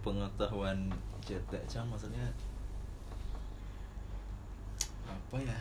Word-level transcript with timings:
sepengetahuan 0.00 0.88
cetek 1.20 1.60
cang 1.68 1.84
maksudnya 1.92 2.24
apa 5.04 5.36
ya 5.44 5.58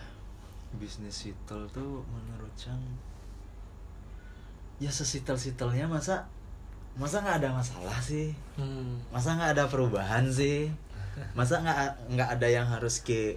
bisnis 0.79 1.27
sitel 1.27 1.67
tuh 1.75 1.99
menurut 2.07 2.47
cang 2.55 2.79
ya 4.79 4.87
sesitel-sitelnya 4.87 5.91
masa 5.91 6.23
masa 6.95 7.19
nggak 7.19 7.43
ada 7.43 7.49
masalah 7.51 7.99
sih 7.99 8.31
Hmm. 8.55 8.95
masa 9.11 9.35
nggak 9.35 9.59
ada 9.59 9.65
perubahan 9.67 10.31
sih 10.31 10.71
masa 11.35 11.59
nggak 11.59 12.15
nggak 12.15 12.29
ada 12.39 12.47
yang 12.47 12.63
harus 12.63 13.03
ke 13.03 13.35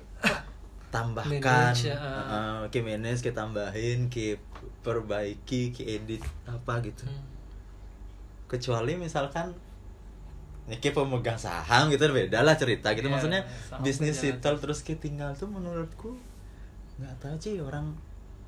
tambahkan 0.95 1.75
Manage. 1.75 1.91
Heeh, 1.91 2.59
ke 2.71 2.79
manage 2.79 3.27
ke 3.27 3.35
tambahin 3.35 4.07
ke 4.07 4.39
perbaiki 4.87 5.75
ke 5.75 5.83
edit 5.99 6.23
apa 6.47 6.79
gitu 6.87 7.11
Hmm. 7.11 7.27
kecuali 8.47 8.95
misalkan 8.95 9.51
ya 10.63 10.79
kayak 10.79 10.95
pemegang 10.95 11.35
saham 11.35 11.91
gitu 11.91 12.07
beda 12.07 12.41
lah 12.41 12.55
cerita 12.55 12.95
gitu. 12.95 13.11
Iya, 13.11 13.15
maksudnya 13.15 13.41
bisnis 13.83 14.15
sitel 14.17 14.55
terus 14.63 14.81
kayak 14.81 15.03
tinggal 15.03 15.31
tuh 15.35 15.51
menurutku 15.51 16.15
nggak 17.03 17.15
tahu 17.19 17.35
sih 17.41 17.59
orang 17.59 17.91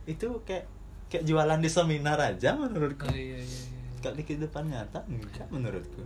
itu 0.06 0.30
kayak 0.46 0.69
kayak 1.10 1.24
jualan 1.27 1.58
di 1.58 1.66
seminar 1.66 2.19
aja 2.20 2.55
menurutku. 2.55 3.08
Oh, 3.08 3.14
iya, 3.14 3.38
iya, 3.38 3.42
iya. 3.42 3.62
kalau 3.98 4.14
di 4.14 4.22
kehidupan 4.22 4.69
nyata 4.70 5.00
enggak 5.10 5.48
menurutku. 5.50 6.02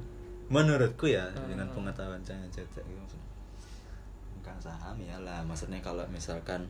Menurutku 0.49 1.05
ya 1.07 1.29
Hmm. 1.29 1.45
dengan 1.51 1.69
pengetahuan 1.77 2.25
saya 2.25 2.41
cetek 2.49 2.81
gitu 2.81 2.97
maksudnya. 2.97 3.29
Bukan 4.41 4.57
saham 4.65 4.97
ya 5.05 5.19
lah. 5.21 5.45
Maksudnya 5.45 5.83
kalau 5.85 6.09
misalkan 6.09 6.65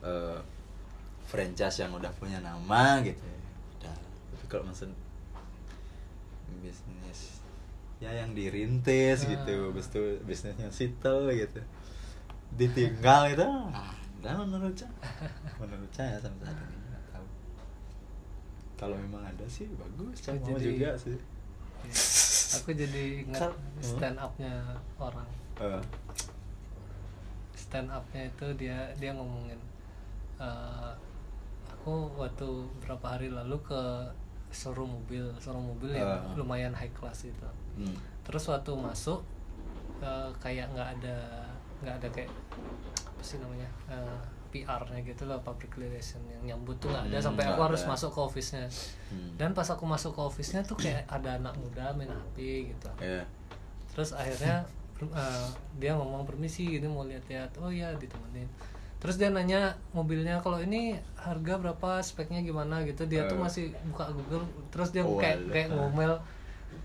eh, 0.00 0.40
franchise 1.28 1.84
yang 1.84 1.92
udah 1.92 2.08
punya 2.16 2.40
nama 2.40 3.00
gitu 3.04 3.20
ya 3.20 3.40
udah. 3.76 3.96
Tapi 4.32 4.44
kalau 4.48 4.64
maksud 4.64 4.88
bisnis 6.62 7.43
ya 7.98 8.10
yang 8.10 8.32
dirintis 8.32 9.22
Hmm. 9.22 9.30
gitu 9.32 9.54
habis 9.68 9.86
itu 9.88 10.02
bisnisnya 10.22 10.68
sitel 10.68 11.30
gitu. 11.30 11.60
Ditinggal 12.54 13.32
itu 13.32 13.46
ada 14.20 14.40
menurut 14.40 14.72
saya 14.72 14.90
menurut 15.60 15.90
saya 15.90 16.16
sampai 16.16 16.44
saat 16.44 16.58
ini 16.60 16.84
nggak 16.86 17.04
tahu. 17.10 17.26
Kalau 18.74 18.96
memang 18.96 19.22
ada 19.22 19.44
sih 19.46 19.68
bagus. 19.74 20.16
Saya 20.18 20.38
mau 20.38 20.54
jadi- 20.54 20.64
juga 20.70 20.90
sih. 20.96 21.16
Iya. 21.84 21.96
Aku 22.54 22.70
jadi 22.70 23.04
ingat 23.22 23.52
stand 23.78 24.16
up-nya 24.16 24.52
orang. 24.96 25.26
Eh, 25.58 25.82
Stand 27.54 27.90
up-nya 27.90 28.22
itu 28.24 28.46
dia 28.54 28.78
dia 28.94 29.10
ngomongin 29.10 29.58
eh, 30.36 30.92
aku 31.66 32.08
waktu 32.14 32.46
berapa 32.80 33.06
hari 33.08 33.28
lalu 33.28 33.58
ke 33.60 33.82
showroom 34.54 34.94
mobil, 34.94 35.26
showroom 35.36 35.66
mobil 35.68 35.90
yang 35.92 36.06
Ah. 36.06 36.32
lumayan 36.34 36.70
high 36.70 36.90
class 36.90 37.24
itu. 37.24 37.48
hmm. 37.76 37.96
Terus 38.22 38.46
waktu 38.46 38.70
masuk 38.72 39.20
eh, 39.96 40.30
kayak 40.38 40.70
nggak 40.70 40.88
ada 40.94 41.16
nggak 41.80 41.94
ada 41.96 42.08
kayak 42.08 42.30
apa 43.04 43.20
sih 43.20 43.36
namanya 43.36 43.66
eh, 43.86 44.18
PR-nya 44.50 45.02
gitu 45.02 45.24
loh 45.24 45.40
public 45.40 45.74
relation 45.74 46.22
yang 46.24 46.54
nyambut 46.54 46.78
tuh 46.78 46.86
nggak 46.86 47.04
ada 47.04 47.16
Hmm, 47.16 47.26
sampai 47.26 47.42
aku 47.42 47.52
nggak 47.52 47.68
harus 47.68 47.82
ada. 47.82 47.90
masuk 47.90 48.10
ke 48.10 48.20
office-nya. 48.22 48.64
Hmm. 49.10 49.30
Dan 49.34 49.50
pas 49.50 49.66
aku 49.66 49.84
masuk 49.84 50.14
ke 50.14 50.22
office-nya 50.22 50.62
tuh 50.62 50.76
kayak 50.76 51.02
ada 51.06 51.36
anak 51.36 51.54
muda 51.56 51.90
main 51.92 52.06
HP 52.08 52.36
gitu. 52.70 52.88
ya 52.98 53.26
Terus 53.90 54.10
akhirnya 54.12 54.62
eh, 54.96 55.46
dia 55.74 55.92
ngomong 55.92 56.22
permisi 56.24 56.70
ini 56.72 56.86
mau 56.86 57.02
lihat-lihat. 57.02 57.58
Oh 57.58 57.68
iya 57.68 57.90
ditemenin. 57.92 58.46
Terus 59.04 59.16
dia 59.16 59.28
nanya 59.28 59.60
mobilnya 59.92 60.40
kalau 60.40 60.56
ini 60.58 60.96
harga 61.14 61.60
berapa, 61.60 62.00
speknya 62.00 62.40
gimana 62.40 62.80
gitu. 62.82 63.04
Dia 63.04 63.28
tuh 63.28 63.36
Eh. 63.36 63.42
masih 63.42 63.64
buka 63.86 64.08
Google. 64.10 64.48
Terus 64.72 64.88
dia 64.90 65.04
Oh, 65.04 65.20
kayak 65.20 65.44
kayak 65.46 65.68
ngomel 65.70 66.16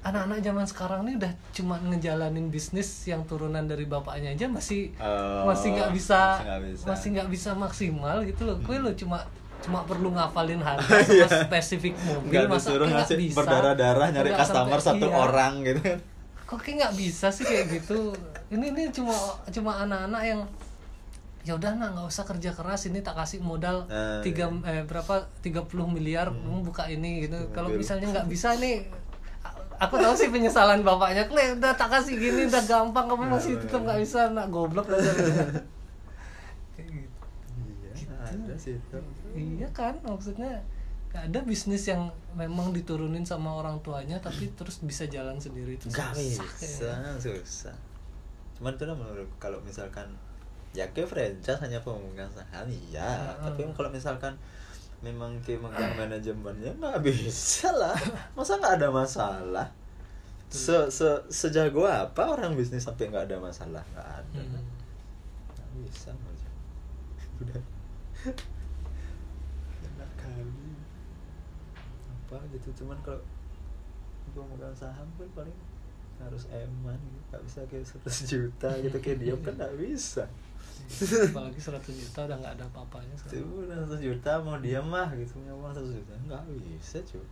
anak-anak 0.02 0.40
zaman 0.41 0.63
sekarang 0.63 1.02
nih 1.02 1.16
udah 1.18 1.31
cuma 1.50 1.75
ngejalanin 1.81 2.47
bisnis 2.47 2.88
yang 3.03 3.24
turunan 3.24 3.63
dari 3.63 3.84
bapaknya 3.84 4.31
aja 4.31 4.46
masih 4.47 4.91
Oh, 4.96 5.44
masih 5.46 5.74
nggak 5.74 5.91
bisa 5.91 6.19
masih 6.35 6.46
nggak 6.46 6.62
bisa. 6.62 6.84
masih 6.85 7.07
nggak 7.09 7.30
bisa 7.30 7.50
maksimal 7.53 8.18
gitu 8.22 8.41
loh. 8.44 8.59
Kue 8.62 8.78
lo 8.78 8.91
cuma 8.94 9.24
cuma 9.59 9.84
perlu 9.84 10.12
ngafalin 10.12 10.59
harga 10.59 10.88
Iya. 11.06 11.24
sama 11.25 11.44
spesifik 11.46 11.91
mobil 12.00 12.31
nggak 12.31 12.47
masa 12.47 12.69
nggak 12.72 13.12
bisa 13.12 13.36
berdarah-darah 13.38 14.07
nyari 14.09 14.31
customer 14.34 14.80
sampai- 14.80 15.03
satu 15.03 15.06
iya. 15.06 15.16
orang 15.18 15.53
gitu 15.63 15.80
kan 15.84 16.00
kok 16.46 16.59
kayak 16.59 16.75
nggak 16.80 16.94
bisa 16.96 17.28
sih 17.28 17.44
kayak 17.44 17.66
gitu 17.69 18.00
ini 18.50 18.72
ini 18.72 18.84
cuma 18.90 19.12
cuma 19.46 19.84
anak-anak 19.84 20.22
yang 20.24 20.41
ya 21.39 21.55
udah 21.55 21.72
nah 21.79 21.95
nggak 21.95 22.07
usah 22.07 22.27
kerja 22.27 22.51
keras 22.51 22.91
ini 22.91 23.00
tak 23.00 23.16
kasih 23.16 23.39
modal 23.39 23.88
Eh, 23.88 24.22
tiga 24.22 24.51
eh, 24.67 24.83
berapa? 24.83 25.23
30 25.39 25.66
miliar 25.88 26.27
kamu 26.29 26.61
buka 26.61 26.85
ini 26.88 27.25
gitu. 27.25 27.39
Kalau 27.51 27.72
misalnya 27.72 28.11
nggak 28.11 28.27
bisa 28.27 28.59
nih 28.59 28.83
aku 29.79 29.95
tahu 29.95 30.11
sih 30.13 30.27
penyesalan 30.27 30.83
bapaknya. 30.83 31.23
Kle 31.31 31.55
udah 31.55 31.72
tak 31.73 31.89
kasih 31.89 32.19
gini 32.19 32.51
udah 32.51 32.63
gampang 32.67 33.07
kamu 33.07 33.23
masih 33.31 33.55
tetap 33.55 33.81
nggak 33.81 34.00
bisa 34.03 34.27
nak 34.35 34.51
goblok 34.51 34.91
kayak 34.91 35.00
gitu. 35.16 35.31
Iya 37.95 38.16
ada 38.19 38.53
sih 38.59 38.75
itu. 38.75 38.97
Iya 39.31 39.67
kan 39.71 39.95
maksudnya 40.03 40.59
ada 41.09 41.39
bisnis 41.41 41.89
yang 41.89 42.11
memang 42.38 42.69
diturunin 42.69 43.25
sama 43.25 43.56
orang 43.56 43.81
tuanya 43.81 44.21
tapi 44.21 44.51
terus 44.53 44.77
bisa 44.79 45.09
jalan 45.09 45.39
sendiri 45.41 45.73
itu 45.73 45.89
susah 45.89 46.13
bisa 46.13 46.45
kayaknya. 46.59 47.11
susah. 47.17 47.75
Cuman 48.59 48.75
itu 48.75 48.83
lah 48.85 48.94
menurut 48.94 49.29
kalau 49.41 49.57
misalkan 49.63 50.06
ya 50.69 50.85
ke 50.94 51.02
franchise 51.02 51.59
hanya 51.66 51.81
pemegang 51.81 52.30
saham 52.30 52.69
iya. 52.69 53.02
Heeh. 53.02 53.41
tapi 53.41 53.62
kalau 53.74 53.90
misalkan 53.90 54.34
memang 55.00 55.31
ke 55.41 55.56
megang 55.56 55.96
manajemennya 55.96 56.75
nggak 56.78 57.00
bisa 57.02 57.72
lah. 57.72 57.96
Masa 58.35 58.59
nggak 58.59 58.84
ada 58.84 58.90
masalah? 58.91 59.68
Se, 60.50 60.90
se 60.90 61.06
sejago 61.30 61.85
apa 61.85 62.25
orang 62.25 62.57
bisnis 62.57 62.85
sampai 62.85 63.09
nggak 63.09 63.30
ada 63.30 63.38
masalah? 63.38 63.81
Nggak 63.96 64.09
ada. 64.22 64.41
Hmm. 64.41 64.66
nggak 65.56 65.69
bisa 65.85 66.12
udah. 67.40 67.63
Enak 69.88 70.12
kali. 70.19 70.75
Apa 72.12 72.38
gitu 72.51 72.69
cuman 72.84 73.00
kalau 73.01 73.24
pemegang 74.36 74.75
saham 74.75 75.07
pun 75.18 75.25
paling 75.34 75.56
harus 76.19 76.44
eman 76.52 77.00
gitu. 77.00 77.19
nggak 77.30 77.44
bisa 77.46 77.59
kayak 77.69 77.85
100 77.85 78.31
juta 78.31 78.69
gitu 78.81 78.97
kayak 79.00 79.18
dia 79.22 79.34
kan 79.40 79.53
nggak 79.56 79.75
bisa. 79.80 80.24
Apalagi 81.30 81.59
100 81.62 82.02
juta 82.02 82.19
udah 82.25 82.38
nggak 82.41 82.53
ada 82.59 82.66
apa-apanya 82.66 83.16
sekarang. 83.16 83.88
100 83.88 84.02
juta 84.02 84.31
mau 84.41 84.57
dia 84.57 84.80
mah 84.81 85.09
gitu 85.16 85.38
punya 85.38 85.53
uang 85.53 85.72
100 85.75 86.00
juta 86.02 86.13
nggak 86.28 86.44
bisa 86.50 86.97
cuy. 87.06 87.25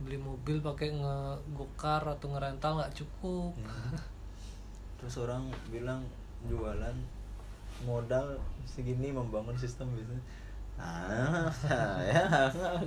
Beli 0.00 0.18
mobil 0.18 0.56
pakai 0.64 0.88
ngegokar 0.96 2.02
atau 2.04 2.26
ngerental 2.32 2.80
nggak 2.80 2.94
cukup. 2.96 3.52
Terus 5.00 5.14
orang 5.20 5.48
bilang 5.72 6.04
jualan 6.48 6.96
modal 7.84 8.36
segini 8.68 9.12
membangun 9.12 9.56
sistem 9.56 9.88
bisnis. 9.96 10.20
Ah 10.80 11.52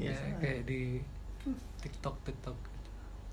percaya 0.00 0.16
ya, 0.16 0.36
kayak 0.40 0.62
di 0.64 1.02
TikTok 1.80 2.16
TikTok. 2.24 2.58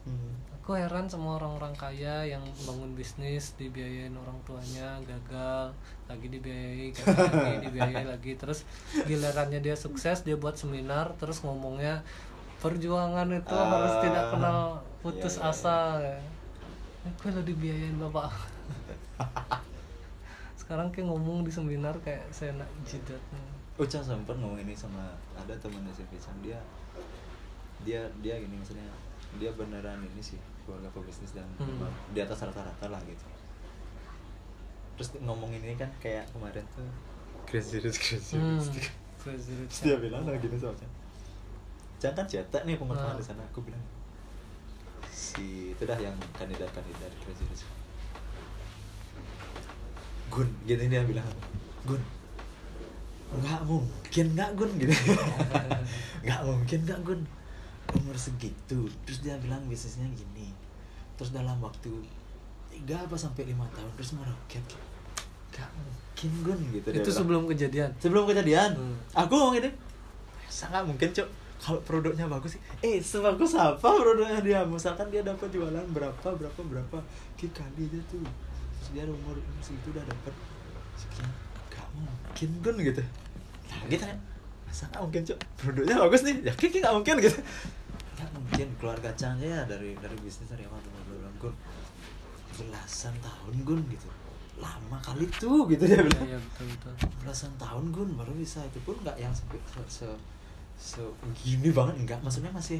Hmm. 0.07 0.40
aku 0.56 0.79
heran 0.79 1.12
sama 1.12 1.35
orang-orang 1.35 1.75
kaya 1.75 2.23
yang 2.23 2.40
bangun 2.63 2.95
bisnis 2.95 3.59
dibiayain 3.59 4.16
orang 4.16 4.40
tuanya 4.47 4.95
gagal 5.03 5.75
lagi 6.07 6.28
dibiayai 6.31 6.95
gagal 6.95 7.28
lagi 7.44 7.59
dibiayai 7.68 8.06
lagi. 8.07 8.31
Terus 8.40 8.63
gilirannya 9.03 9.59
dia 9.59 9.75
sukses 9.75 10.24
dia 10.24 10.39
buat 10.39 10.56
seminar 10.56 11.12
terus 11.19 11.44
ngomongnya 11.44 12.07
perjuangan 12.63 13.27
itu 13.36 13.51
Ah, 13.51 13.68
harus 13.68 13.95
tidak 14.00 14.25
kenal 14.31 14.60
putus 15.03 15.36
iya, 15.39 15.44
iya, 15.44 15.51
asa. 15.51 15.77
Aku 17.03 17.31
lo 17.31 17.42
dibiayain 17.44 17.95
bapak? 18.00 18.31
Sekarang 20.60 20.92
kayak 20.92 21.07
ngomong 21.07 21.44
di 21.44 21.51
seminar 21.51 21.95
kayak 22.03 22.27
saya 22.31 22.56
nak 22.56 22.68
jidat 22.83 23.19
Uca 23.77 24.01
sempat 24.01 24.36
ngomong 24.36 24.57
ini 24.57 24.74
sama 24.74 25.13
ada 25.38 25.53
temen 25.62 25.86
SMP 25.94 26.18
Cang 26.18 26.36
dia 26.42 26.57
dia 27.88 28.04
dia 28.19 28.36
gini 28.36 28.51
maksudnya 28.54 28.84
dia 29.39 29.51
beneran 29.51 30.04
ini 30.04 30.19
sih 30.19 30.36
keluarga 30.62 30.92
pebisnis 30.92 31.31
dan 31.31 31.48
Hmm. 31.56 31.88
di 32.12 32.19
atas 32.19 32.44
rata-rata 32.44 32.86
lah 32.86 33.00
gitu. 33.01 33.24
Terus 34.98 35.16
ngomongin 35.22 35.62
ini 35.62 35.74
kan 35.74 35.88
kayak 35.98 36.28
kemarin 36.30 36.66
tuh 36.75 36.84
crazy 37.45 37.80
rich 37.80 37.95
crazy 37.98 38.36
rich 38.36 38.92
Crazy 39.18 39.51
Rich 39.56 39.72
terus 39.74 39.81
dia 39.84 39.95
bilang 39.98 40.24
lah 40.24 40.36
gini 40.36 40.56
sama 40.56 40.75
Cang 40.75 40.92
Cang 41.98 42.13
kan 42.13 42.25
cetak 42.25 42.63
nih 42.63 42.75
pengetahuan 42.75 43.16
Ah. 43.16 43.18
di 43.18 43.24
sana 43.24 43.42
aku 43.44 43.62
bilang. 43.62 43.81
Si 45.07 45.72
itu 45.72 45.84
dah 45.84 45.98
yang 45.98 46.13
kandidat-kandidat 46.34 47.12
crazy 47.19 47.44
rich 47.45 47.63
Gun 50.28 50.48
gini 50.63 50.86
dia 50.88 51.01
bilang. 51.04 51.25
Gun. 51.84 52.01
Nggak 53.34 53.62
mungkin 53.63 54.25
nggak 54.36 54.50
Gun 54.56 54.72
gitu. 54.78 54.92
Nggak 56.24 56.42
mungkin 56.44 56.80
nggak 56.84 57.00
Gun 57.04 57.22
umur 57.95 58.18
segitu 58.19 58.89
terus 59.07 59.24
dia 59.24 59.39
bilang 59.39 59.63
bisnisnya 59.72 60.07
gini. 60.12 60.51
Terus 61.16 61.31
dalam 61.31 61.57
waktu 61.63 61.92
tiga 62.68 63.00
apa 63.00 63.16
sampai 63.16 63.48
lima 63.48 63.63
tahun 63.72 63.92
terus 63.95 64.18
meroket. 64.19 64.63
Nggak 65.54 65.69
mungkin 65.74 66.31
Gun 66.44 66.60
gitu 66.74 66.88
itu 66.92 67.00
bilang. 67.00 67.18
sebelum 67.18 67.44
kejadian? 67.48 67.89
Sebelum 68.01 68.24
kejadian. 68.28 68.72
Hmm. 68.75 68.98
aku 69.16 69.34
ngomong 69.38 69.57
ini 69.63 69.69
sangat 70.51 70.84
mungkin 70.84 71.10
cok. 71.13 71.30
Kalau 71.57 71.81
produknya 71.81 72.30
bagus 72.30 72.54
sih. 72.54 72.62
Eh 72.86 73.01
sebagus 73.01 73.57
apa 73.57 73.81
produknya 73.81 74.39
dia? 74.45 74.60
Misalkan 74.62 75.10
dia 75.10 75.25
dapat 75.25 75.50
jualan 75.50 75.86
berapa 75.89 76.30
berapa 76.38 76.62
berapa 76.62 76.98
kali 77.38 77.84
dia 77.89 78.01
tuh. 78.12 78.22
Terus 78.78 78.89
dia 78.94 79.04
umur 79.10 79.34
umur 79.34 79.62
segitu 79.66 79.89
udah 79.89 80.06
dapat 80.06 80.34
sekian. 80.94 81.30
Gak 81.74 81.88
mungkin 81.98 82.50
gun 82.62 82.78
gitu. 82.86 83.01
Nah 83.68 83.81
gitu 83.89 84.06
kan 84.06 84.18
masa 84.77 84.94
gak 84.94 85.01
mungkin 85.09 85.24
cok 85.25 85.39
produknya 85.57 85.95
bagus 85.97 86.21
nih. 86.21 86.35
Yakin 86.53 86.68
Ki 86.69 86.77
gak 86.85 86.94
mungkin 86.94 87.15
gitu. 87.18 87.39
Gak 88.13 88.29
mungkin. 88.38 88.68
Keluar 88.77 88.97
kacangnya 89.01 89.50
ya 89.50 89.62
dari 89.65 89.97
dari 89.97 90.13
bisnis 90.21 90.53
dari 90.53 90.69
awal 90.69 90.77
dulu 90.85 91.01
dulu 91.09 91.29
gun 91.41 91.56
belasan 92.62 93.18
tahun 93.18 93.56
gun 93.65 93.81
gitu. 93.89 94.06
Lama 94.62 95.01
kali 95.01 95.25
tuh 95.41 95.65
gitu 95.74 95.81
dia 95.81 96.06
bilang. 96.06 96.29
Iya, 96.29 96.38
iya, 96.38 96.39
betul 96.45 96.65
betul. 96.77 96.94
Belasan 97.25 97.57
tahun 97.57 97.89
gun 97.89 98.09
baru 98.21 98.38
bisa. 98.38 98.62
Itu 98.69 98.77
pun 98.85 99.01
nggak 99.01 99.18
yang 99.18 99.33
se, 99.33 99.41
se, 99.89 100.06
se 100.77 101.01
gini 101.41 101.74
banget 101.74 101.97
enggak 101.97 102.21
maksudnya 102.21 102.53
masih 102.53 102.77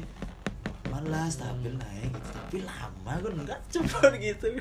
malas 0.86 1.34
stabil 1.34 1.74
naik 1.74 2.14
gitu. 2.14 2.30
Tapi 2.30 2.56
lama 2.62 3.12
gun 3.18 3.42
enggak 3.42 3.58
cepat 3.74 4.14
gitu. 4.22 4.54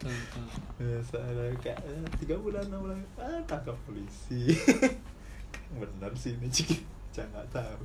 Betul 0.00 0.48
ya, 0.80 0.96
saya 1.04 1.52
kayak 1.60 1.76
eh, 1.84 2.08
tiga 2.24 2.40
bulan 2.40 2.64
enam 2.72 2.88
bulan. 2.88 3.04
Ah 3.20 3.36
tangkap 3.44 3.76
polisi 3.84 4.48
benar 5.76 6.10
sih 6.16 6.34
ini 6.34 6.48
cik. 6.48 6.82
Jangan 7.14 7.30
nggak 7.30 7.48
tahu. 7.52 7.82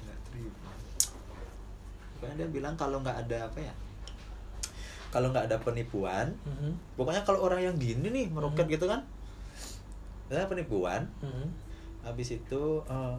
Nggak 0.00 0.18
terima. 0.30 0.70
Pokoknya 2.14 2.34
dia 2.36 2.48
bilang 2.48 2.74
kalau 2.76 3.00
nggak 3.00 3.18
ada 3.26 3.48
apa 3.48 3.58
ya? 3.58 3.74
Kalau 5.10 5.34
nggak 5.34 5.50
ada 5.50 5.58
penipuan 5.58 6.30
Mhm, 6.46 6.70
pokoknya 6.94 7.26
kalau 7.26 7.42
orang 7.42 7.66
yang 7.66 7.74
gini 7.74 8.06
nih 8.08 8.26
meroket 8.30 8.70
Mhm. 8.70 8.74
gitu 8.78 8.86
kan? 8.86 9.02
Ya 10.30 10.46
penipuan 10.46 11.10
mhm. 11.18 11.50
habis 12.06 12.30
itu 12.30 12.62
eh, 12.86 13.16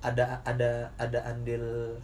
ada 0.00 0.40
ada 0.44 0.88
ada 0.96 1.18
andil 1.24 1.96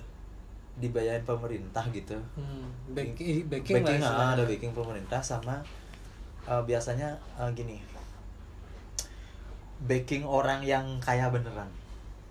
dibayarin 0.77 1.25
pemerintah 1.25 1.85
gitu. 1.89 2.17
Hmm, 2.37 2.69
backing, 2.93 3.49
backing, 3.49 3.81
backing 3.81 4.01
lah 4.05 4.13
ah, 4.13 4.31
ada 4.37 4.45
backing 4.45 4.73
pemerintah 4.73 5.21
sama 5.21 5.61
eh, 6.49 6.63
biasanya 6.65 7.13
eh, 7.37 7.51
gini 7.53 7.77
backing 9.81 10.23
orang 10.23 10.61
yang 10.61 10.85
kaya 10.99 11.29
beneran. 11.29 11.69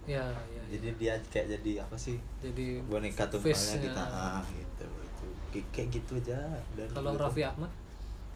Ya 0.06 0.22
ya 0.48 0.62
jadi 0.68 0.88
dia 0.96 1.14
kayak 1.28 1.58
jadi 1.58 1.82
apa 1.82 1.96
sih? 1.96 2.18
Jadi 2.40 2.82
boneka 2.84 3.26
tunggalnya 3.26 3.78
kita 3.80 4.04
ah 4.04 4.42
gitu. 4.48 4.86
Gitu 5.52 5.66
Kayak- 5.72 5.90
gitu 5.94 6.14
aja. 6.20 6.40
Dan 6.74 6.88
kalau 6.92 7.12
gitu. 7.12 7.22
Raffi 7.22 7.44
Ahmad? 7.44 7.72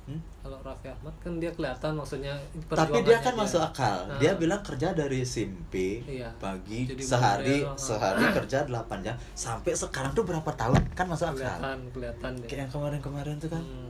Hmm? 0.02 0.18
kalau 0.42 0.58
Raffi 0.60 0.90
Ahmad 0.90 1.14
kan 1.22 1.38
dia 1.38 1.54
kelihatan 1.54 1.94
maksudnya 1.94 2.34
tapi 2.68 2.98
dia 3.00 3.22
kan 3.22 3.38
masuk 3.38 3.62
akal. 3.62 4.10
Nah, 4.10 4.18
dia 4.18 4.34
bilang 4.34 4.58
kerja 4.60 4.90
dari 4.92 5.22
SMP 5.22 6.02
Iya. 6.02 6.34
pagi 6.42 6.90
Jadi 6.90 6.98
sehari 6.98 7.62
model, 7.62 7.70
ah. 7.70 7.78
sehari 7.78 8.26
kerja 8.34 8.58
8 8.66 9.06
jam. 9.06 9.14
Sampai 9.32 9.78
sekarang 9.78 10.10
tuh 10.12 10.26
berapa 10.26 10.50
tahun 10.52 10.82
kan 10.92 11.06
masuk 11.06 11.30
akal? 11.30 11.38
Kelihatan 11.38 11.78
kelihatan 11.92 12.32
deh 12.36 12.48
kayak 12.48 12.60
yang 12.60 12.72
kemarin-kemarin 12.72 13.38
tuh 13.38 13.50
kan. 13.50 13.62
Hmm. 13.62 13.88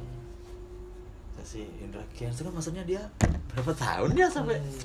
si 1.39 1.63
Indra 1.79 2.03
Kian 2.11 2.29
itu 2.29 2.43
kan 2.43 2.51
maksudnya 2.51 2.83
dia 2.83 2.99
berapa 3.47 3.71
tahun 3.73 4.11
ya 4.11 4.27
sampai 4.27 4.59
Hmm. 4.59 4.75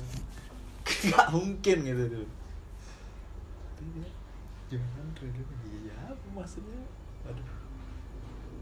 Nggak 0.85 1.27
mungkin 1.29 1.77
gitu 1.81 2.03
tuh 2.07 2.27
Tapi 3.75 3.85
dia 3.97 4.09
jualan 4.71 5.07
trailer 5.13 5.45
iya 5.67 5.95
apa 6.09 6.27
maksudnya? 6.31 6.81
Aduh. 7.25 7.49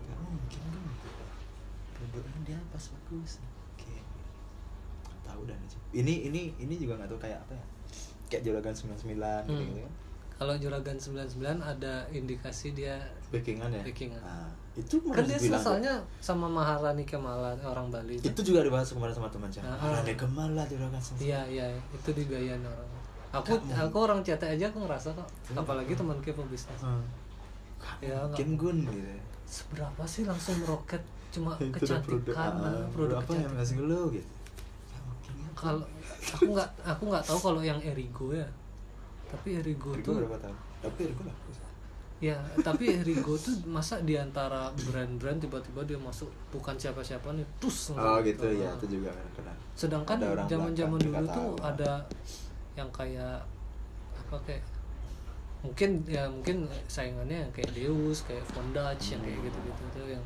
Nggak 0.04 0.20
mungkin 0.20 0.60
kan 0.68 0.84
produknya 1.96 2.40
dia 2.44 2.60
pas 2.70 2.84
bagus. 2.92 3.40
Oke. 3.72 3.96
Tahu 5.24 5.42
dan 5.48 5.60
ini 5.92 6.28
ini 6.28 6.42
ini 6.58 6.76
juga 6.76 7.00
nggak 7.00 7.10
tahu 7.16 7.20
kayak 7.22 7.40
apa 7.48 7.54
ya? 7.56 7.66
Kayak 8.28 8.44
juragan 8.44 8.76
99 8.76 9.04
gitu, 9.48 9.54
Hmm. 9.54 9.64
gitu 9.64 9.82
kan? 9.82 9.94
Kalau 10.34 10.56
Juragan 10.58 10.98
99 10.98 11.62
ada 11.62 11.94
indikasi 12.10 12.74
dia 12.74 13.00
backingan 13.32 13.70
ya? 13.70 13.84
Backingan. 13.86 14.20
nah, 14.20 14.50
itu 14.74 14.98
kan 15.06 15.22
dia 15.22 15.38
bilang 15.38 15.62
sama 16.18 16.50
Maharani 16.50 17.06
Kemala 17.06 17.54
orang 17.62 17.94
Bali 17.94 18.18
itu. 18.18 18.42
Juga 18.42 18.66
dibahas 18.66 18.90
kemarin 18.90 19.14
sama 19.14 19.30
teman 19.30 19.46
saya 19.54 19.70
Nah, 19.70 19.78
Rane 19.78 20.14
Kemal 20.18 20.50
lah 20.58 20.66
juragan 20.66 20.98
99 20.98 21.22
iya 21.22 21.42
iya 21.46 21.66
itu 21.94 22.10
dibiayain 22.10 22.58
orang. 22.66 22.90
Aku 23.34 23.54
mungkin. 23.54 23.78
aku 23.78 23.98
orang 24.02 24.20
CT 24.26 24.42
aja 24.58 24.66
aku 24.74 24.82
ngerasa 24.86 25.14
kok. 25.14 25.30
Hmm. 25.54 25.62
apalagi 25.62 25.94
teman 25.94 26.18
kita 26.26 26.42
pebisnis 26.42 26.82
Hmm. 26.82 27.06
Ya, 28.00 28.16
mungkin 28.24 28.56
gun 28.56 28.78
gitu 28.88 29.12
seberapa 29.44 30.04
sih 30.08 30.24
langsung 30.24 30.56
meroket 30.64 31.04
cuma 31.30 31.52
itu 31.62 31.84
udah 31.84 32.00
produk, 32.02 32.34
kecantikan 32.34 32.54
ah, 32.64 32.88
produk 32.96 33.16
apa 33.20 33.32
yang 33.36 33.54
kecantikan. 33.54 33.58
ngasih 33.60 33.78
lu 33.86 34.02
gitu? 34.16 34.24
Ya. 34.24 35.50
kalau 35.54 35.86
aku 36.34 36.50
nggak 36.56 36.70
aku 36.82 37.04
nggak 37.12 37.24
tahu 37.28 37.40
kalau 37.44 37.62
yang 37.62 37.78
Erigo 37.84 38.34
ya. 38.34 38.48
Tapi 39.30 39.60
Erigo 39.62 39.94
Erigo 39.94 40.08
tuh 40.08 40.14
berapa 40.24 40.38
tahun? 40.42 40.58
Tapi 40.82 41.00
Erigo 41.06 41.22
lah 41.30 41.38
ya 42.24 42.40
tapi 42.64 42.88
Erigo 42.96 43.36
tuh 43.36 43.52
masa 43.68 44.00
di 44.00 44.16
antara 44.16 44.72
brand-brand 44.88 45.44
tiba-tiba 45.44 45.84
dia 45.84 46.00
masuk 46.00 46.32
bukan 46.50 46.72
siapa-siapa 46.74 47.36
nih 47.36 47.44
tus 47.60 47.92
oh 47.92 48.00
langsung 48.00 48.24
gitu. 48.24 48.48
Ya 48.48 48.72
Nah. 48.72 48.80
itu 48.80 48.86
juga 48.90 49.10
kadang-kadang 49.12 49.58
sedangkan 49.76 50.18
zaman-zaman 50.48 51.00
dulu 51.02 51.24
tuh 51.28 51.28
tahu. 51.28 51.52
ada 51.60 51.92
yang 52.74 52.88
kayak 52.90 53.44
apa 54.16 54.38
kayak 54.48 54.64
mungkin 55.60 55.90
ya 56.06 56.24
mungkin 56.28 56.64
saingannya 56.88 57.44
yang 57.44 57.52
kayak 57.52 57.72
Deus 57.72 58.24
kayak 58.24 58.44
Fondage 58.48 59.16
yang 59.16 59.22
kayak 59.22 59.38
Hmm. 59.38 59.46
gitu-gitu 59.48 59.84
tuh 59.92 60.08
yang 60.08 60.24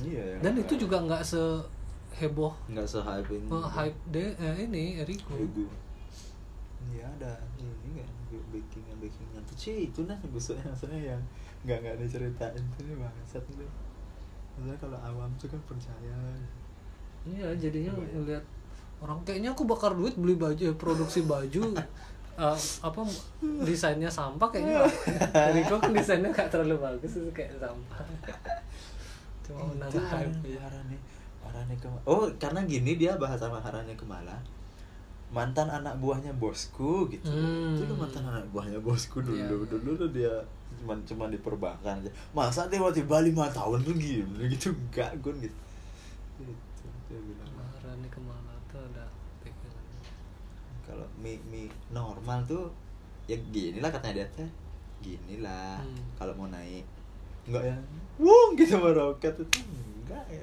iya 0.00 0.24
ya 0.24 0.36
dan 0.40 0.52
itu 0.56 0.72
juga 0.76 0.96
nggak 1.00 1.22
seheboh 1.24 2.52
nggak 2.68 2.84
se 2.84 3.00
hype 3.00 3.28
ini. 3.30 3.48
Oh, 3.48 3.64
hype 3.64 3.96
de 4.08 4.32
eh, 4.36 4.56
ini 4.64 5.00
Erigo 5.00 5.32
Erigo 5.32 5.64
iya 6.92 7.04
ada 7.10 7.32
ini 7.56 8.00
kan 8.00 8.08
bakingan 8.30 8.96
tuh 8.98 9.10
sih 9.60 9.92
itu 9.92 10.00
nah 10.08 10.16
busuknya 10.32 10.64
maksudnya 10.64 11.12
yang 11.12 11.22
nggak 11.68 11.78
nggak 11.84 11.96
diceritain 12.00 12.64
tuh 12.72 12.82
nih 12.88 12.96
bangsat 12.96 13.44
tuh 13.44 13.68
maksudnya 14.56 14.76
kalau 14.80 14.96
awam 14.96 15.28
tuh 15.36 15.52
kan 15.52 15.60
percaya. 15.68 16.16
Iya 17.28 17.52
jadinya 17.52 17.92
Iya. 17.92 18.16
ngeliat 18.16 18.44
orang 19.00 19.20
kayaknya 19.24 19.52
aku 19.52 19.68
bakar 19.68 19.92
duit 19.92 20.16
beli 20.16 20.36
baju 20.36 20.56
eh, 20.56 20.76
produksi 20.76 21.20
baju 21.24 21.76
eh, 22.40 22.58
apa 22.80 23.00
desainnya 23.60 24.08
sampah 24.08 24.48
kayaknya. 24.48 24.88
Erigo 25.52 25.76
kan 25.76 25.92
desainnya 25.92 26.32
nggak 26.32 26.48
terlalu 26.48 26.80
bagus 26.80 27.20
itu 27.20 27.28
kayak 27.36 27.60
sampah. 27.60 28.00
Cuma 29.44 29.68
itu 29.84 30.00
hype 30.00 30.48
ya. 30.48 30.60
Harane 30.64 30.96
Harane 31.44 31.74
Kemala. 31.76 32.00
Oh 32.08 32.24
karena 32.40 32.64
gini 32.64 32.96
dia 32.96 33.20
bahas 33.20 33.36
sama 33.36 33.60
Harane 33.60 33.92
Kemala 33.96 34.40
mantan 35.30 35.70
anak 35.70 35.94
buahnya 36.02 36.34
bosku 36.34 37.06
gitu. 37.06 37.30
Hmm. 37.30 37.78
itu 37.78 37.94
mantan 37.94 38.26
anak 38.26 38.42
buahnya 38.50 38.82
bosku 38.82 39.22
dulu. 39.22 39.38
Iya. 39.38 39.46
dulu 39.70 39.90
tuh 39.94 40.10
dia 40.10 40.34
cuma 40.78 40.94
cuma 41.06 41.24
di 41.30 41.38
perbankan 41.38 42.02
aja. 42.02 42.10
Masa 42.34 42.66
tiba-tiba 42.66 43.22
lima 43.22 43.46
tahun 43.50 43.78
tuh 43.82 43.94
gitu? 43.94 44.74
Enggak 44.74 45.14
gun 45.22 45.38
gitu 45.38 45.58
itu 46.40 46.86
dia 47.06 47.20
bilang. 47.20 47.50
Maharani 47.54 48.08
ke 48.08 48.20
mana 48.22 48.52
tuh 48.66 48.80
ada 48.90 49.04
kalau 50.82 51.06
mie 51.22 51.38
mie 51.46 51.70
normal 51.94 52.42
tuh 52.50 52.66
ya 53.30 53.38
gini 53.54 53.78
lah 53.78 53.94
katanya 53.94 54.24
dia 54.24 54.28
teh. 54.34 54.50
Gini 55.00 55.38
lah 55.40 55.78
Hmm. 55.78 56.02
kalau 56.18 56.34
mau 56.34 56.50
naik. 56.50 56.82
Enggak 57.46 57.70
ya? 57.70 57.76
Wung 58.18 58.58
gitu 58.58 58.76
meroket 58.82 59.32
itu 59.38 59.60
enggak 59.62 60.26
ya 60.26 60.42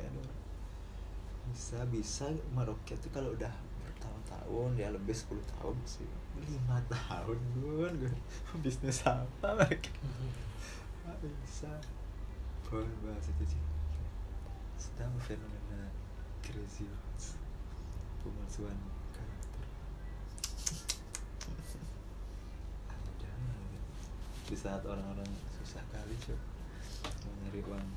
bisa 1.47 1.81
bisa 1.89 2.25
meroket 2.53 2.95
tuh 3.01 3.09
kalau 3.09 3.33
udah 3.33 3.49
bertahun-tahun 4.47 4.79
ya 4.79 4.87
lebih 4.95 5.15
10 5.15 5.51
tahun 5.59 5.75
sih. 5.83 6.07
Lima 6.39 6.79
tahun 6.87 7.39
gun 7.59 7.95
bisnis 8.63 9.03
apa 9.03 9.59
lagi? 9.59 9.91
Nggak 11.03 11.17
bisa. 11.19 11.71
Boleh 12.71 12.95
bahas 13.03 13.27
itu 13.27 13.43
sih. 13.43 13.61
Sedang 14.79 15.11
fenomena 15.19 15.91
crazy 16.39 16.87
pemalsuan 18.23 18.77
karakter. 19.11 19.67
Ada 22.87 23.31
di 24.47 24.55
saat 24.55 24.83
orang-orang 24.87 25.27
susah 25.59 25.83
kali 25.91 26.15
coba 26.23 26.39
mau 27.27 27.35
nyari 27.43 27.59
uang 27.67 27.87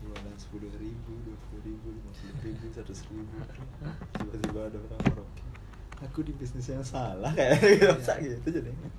jualan 0.00 0.36
sepuluh 0.40 0.70
ribu 0.80 1.12
dua 1.22 1.38
puluh 1.46 1.62
ribu 1.70 1.86
lima 1.94 2.10
puluh 2.10 2.38
ribu 2.42 2.64
seratus 2.74 3.06
ribu. 3.06 3.36
Tiba-tiba 4.18 4.60
ada 4.66 4.78
orang 4.78 5.02
merokok 5.06 5.59
aku 6.00 6.24
di 6.24 6.32
bisnis 6.32 6.66
yang 6.66 6.80
salah 6.80 7.30
kayak 7.32 7.60
gitu. 7.76 7.86
Iya. 7.92 8.14
gitu 8.18 8.48
jadinya. 8.60 8.90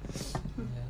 Ya. 0.57 0.85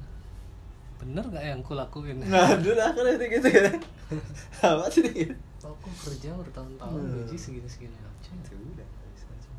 bener 1.01 1.23
gak 1.27 1.41
yang 1.41 1.59
aku 1.59 1.73
lakuin? 1.73 2.21
Ngadu 2.21 2.71
lah 2.75 2.93
kan 2.93 3.05
itu 3.09 3.25
gitu 3.31 3.47
kan 3.49 3.79
apa 4.69 4.85
sih? 4.91 5.07
Gitu 5.07 5.33
aku 5.61 5.89
kerja 6.03 6.33
bertahun-tahun 6.35 6.99
Hmm. 6.99 7.15
gaji 7.23 7.37
segini-segini 7.37 7.95
aja. 7.95 8.31
Itu 8.33 8.53
udah 8.57 8.87
bisa 9.13 9.27
aja. 9.29 9.51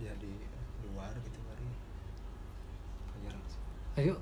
Ya 0.00 0.12
di 0.18 0.30
luar 0.90 1.12
gitu 1.22 1.38
mari 1.44 1.66
ayo. 4.00 4.16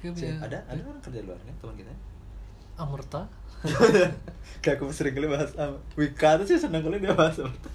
Iya, 0.00 0.16
iya. 0.16 0.32
ada 0.40 0.58
ada 0.64 0.80
orang 0.80 1.02
kerja 1.04 1.20
luar 1.20 1.36
kan 1.44 1.52
teman 1.60 1.74
kita 1.76 1.92
Amerta 2.80 3.28
kayak 4.64 4.80
aku 4.80 4.88
sering 4.88 5.12
kali 5.12 5.28
bahas 5.28 5.52
sama 5.52 5.76
Wika 5.94 6.40
tuh 6.40 6.48
sih 6.48 6.56
seneng 6.56 6.80
kali 6.80 6.96
dia 6.96 7.12
bahas 7.12 7.36
Amerta 7.36 7.68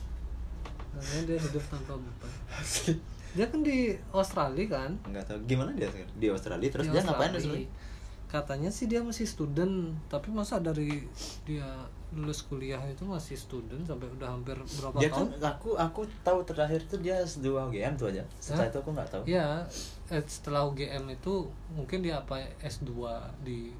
Katanya 0.96 1.22
dia 1.28 1.38
hidup 1.38 1.64
tanpa 1.70 1.94
beban 2.00 2.32
dia 3.36 3.52
kan 3.52 3.60
di 3.68 3.92
Australia 4.16 4.66
kan? 4.72 4.92
Nggak 5.12 5.28
tahu 5.28 5.40
gimana 5.44 5.76
dia 5.76 5.92
sekarang? 5.92 6.08
di 6.16 6.28
Australia 6.32 6.70
terus 6.72 6.88
Di 6.88 6.92
dia 6.96 7.02
ngapain 7.04 7.32
di 7.36 7.40
Australia. 7.44 7.68
Australia 7.68 7.94
katanya 8.26 8.68
sih 8.74 8.90
dia 8.90 9.00
masih 9.00 9.24
student 9.24 9.96
tapi 10.12 10.34
masa 10.34 10.58
dari 10.60 11.08
dia 11.46 11.64
lulus 12.12 12.44
kuliah 12.44 12.82
itu 12.90 13.06
masih 13.06 13.38
student 13.38 13.86
sampai 13.86 14.10
udah 14.12 14.34
hampir 14.34 14.58
berapa 14.58 14.98
dia 14.98 15.08
kan 15.14 15.30
tahun? 15.30 15.46
aku 15.46 15.70
aku 15.78 16.02
tahu 16.26 16.40
terakhir 16.44 16.84
tuh 16.90 17.00
dia 17.00 17.22
S2 17.22 17.48
UGM 17.72 17.96
tuh 17.96 18.12
aja. 18.12 18.26
Setelah 18.42 18.68
Hah? 18.68 18.72
itu 18.74 18.78
aku 18.82 18.90
nggak 18.92 19.10
tahu. 19.14 19.24
Ya 19.30 19.48
setelah 20.26 20.68
UGM 20.68 21.06
itu 21.16 21.48
mungkin 21.72 22.02
dia 22.02 22.20
apa 22.20 22.44
S2 22.60 22.92
di 23.46 23.72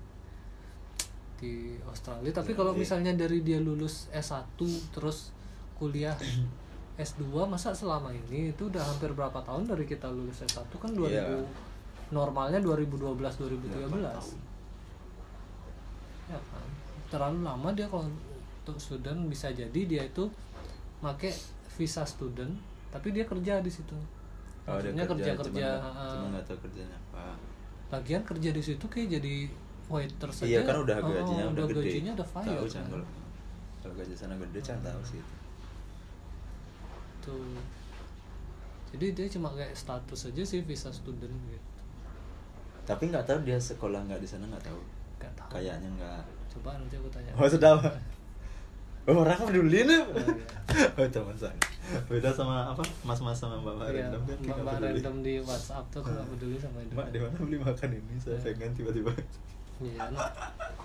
di 1.36 1.54
Australia. 1.84 2.32
Tapi 2.32 2.52
kalau 2.52 2.72
iya. 2.72 2.80
misalnya 2.80 3.12
dari 3.14 3.40
dia 3.40 3.58
lulus 3.58 4.08
S1 4.10 4.56
terus 4.90 5.32
kuliah 5.76 6.16
S2 6.98 7.24
masa 7.46 7.72
selama 7.72 8.08
ini 8.10 8.50
itu 8.50 8.66
udah 8.66 8.80
hampir 8.80 9.12
berapa 9.12 9.36
tahun 9.42 9.68
dari 9.68 9.84
kita 9.84 10.08
lulus 10.08 10.40
S1 10.42 10.72
kan 10.72 10.92
2000 10.92 11.12
Iya. 11.12 11.28
normalnya 12.08 12.60
2012 12.60 13.20
2013 13.20 13.68
Berapa 13.68 14.16
tahun? 14.16 14.38
ya 16.26 16.40
kan? 16.40 16.68
Terlalu 17.06 17.40
lama 17.42 17.70
dia 17.72 17.86
kalau 17.86 18.08
untuk 18.62 18.78
student 18.78 19.28
bisa 19.28 19.52
jadi 19.52 19.82
dia 19.86 20.02
itu 20.04 20.26
make 21.00 21.30
visa 21.72 22.02
student 22.04 22.56
tapi 22.90 23.12
dia 23.12 23.24
kerja 23.24 23.60
di 23.60 23.68
situ. 23.68 23.94
Oh, 24.66 24.80
dia 24.80 24.90
Maksudnya 24.90 25.06
kerja 25.06 25.32
cuman 25.32 25.46
kerja 25.46 25.68
nggak- 25.76 26.10
cuma 26.10 26.26
nggak 26.32 26.46
tahu 26.48 26.58
kerjanya 26.64 26.98
apa 27.04 27.26
lagian 27.86 28.24
kerja 28.24 28.50
di 28.50 28.64
situ 28.64 28.86
kayak 28.88 29.10
jadi 29.14 29.36
waiter 29.86 30.30
saja 30.34 30.50
iya 30.50 30.60
kan 30.66 30.82
udah 30.82 30.98
oh, 30.98 31.10
gajinya 31.14 31.46
udah, 31.54 31.66
gede. 31.70 31.82
gajinya 31.86 32.12
udah 32.18 32.28
fire 32.28 32.50
tahu 32.58 32.66
kan. 32.70 32.86
Kalau 32.90 33.06
kalau 33.86 33.94
gaji 34.02 34.14
sana 34.18 34.34
gede 34.42 34.60
Chan 34.66 34.80
tahu 34.82 35.02
sih 35.06 35.22
itu. 35.22 35.36
Tuh. 37.22 37.58
jadi 38.94 39.06
dia 39.14 39.26
cuma 39.30 39.54
kayak 39.54 39.74
status 39.78 40.30
aja 40.34 40.44
sih 40.46 40.62
visa 40.66 40.90
student 40.90 41.34
gitu. 41.50 41.70
Tapi 42.86 43.10
nggak 43.10 43.26
tahu 43.26 43.40
dia 43.46 43.58
sekolah 43.58 44.02
nggak 44.10 44.22
di 44.22 44.30
sana 44.30 44.46
nggak 44.50 44.66
tahu. 44.66 44.82
Gak 45.22 45.34
tahu. 45.38 45.50
Kayaknya 45.58 45.90
nggak. 45.98 46.22
Coba 46.54 46.78
nanti 46.78 46.96
aku 46.98 47.10
tanya. 47.10 47.34
Oh 47.34 47.50
sudah 47.50 47.82
oh, 49.10 49.22
orang 49.22 49.42
peduli 49.42 49.86
nih. 49.86 50.02
Oh, 50.02 50.18
iya. 50.18 50.48
oh 51.02 51.08
teman 51.10 51.38
saya 51.38 51.58
beda 52.10 52.30
sama 52.34 52.74
apa? 52.74 52.82
Mas-mas 53.06 53.38
sama 53.38 53.62
mbak-mbak 53.62 53.94
Iya, 53.94 54.10
random 54.10 54.22
kan 54.26 54.38
nggak 54.42 54.58
mbak 54.66 54.78
random 54.82 55.16
di 55.22 55.34
WhatsApp 55.46 55.86
tuh 55.94 56.02
nggak 56.02 56.26
peduli 56.34 56.58
sama 56.58 56.78
itu 56.82 56.94
Mbak 56.98 57.08
di 57.14 57.20
mana 57.22 57.36
beli 57.38 57.58
makan 57.62 57.90
ini? 57.94 58.14
Saya 58.18 58.38
Iya. 58.42 58.46
pengen 58.58 58.72
tiba-tiba 58.74 59.12
iya 59.78 60.08
nggak 60.08 60.32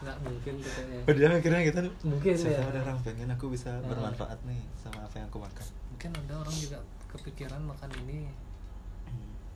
nggak 0.00 0.16
mungkin 0.20 0.52
tuh 0.58 0.70
kayaknya 0.72 0.98
oh, 1.04 1.14
dia 1.14 1.26
akhirnya 1.30 1.62
kita 1.62 1.80
Mungkin, 2.02 2.34
siapa 2.34 2.58
ya. 2.58 2.66
ada 2.66 2.78
orang 2.82 2.98
pengen 3.02 3.30
aku 3.30 3.46
bisa 3.48 3.70
Hmm. 3.70 3.86
bermanfaat 3.86 4.38
nih 4.44 4.60
sama 4.74 5.00
apa 5.02 5.14
yang 5.16 5.28
aku 5.28 5.38
makan 5.38 5.66
mungkin 5.90 6.10
ada 6.16 6.34
orang 6.36 6.56
juga 6.56 6.78
kepikiran 7.08 7.62
makan 7.62 7.90
ini 8.02 8.28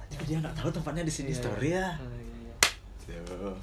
tapi 0.04 0.22
dia 0.24 0.38
nggak 0.38 0.54
tahu 0.54 0.70
tempatnya 0.70 1.02
di 1.02 1.10
sini 1.10 1.30
Iya. 1.32 1.40
story 1.40 1.68
ya 1.72 1.88
Oh, 1.98 2.14
iya, 2.14 2.34
iya. 2.38 2.54
Beban? 3.04 3.56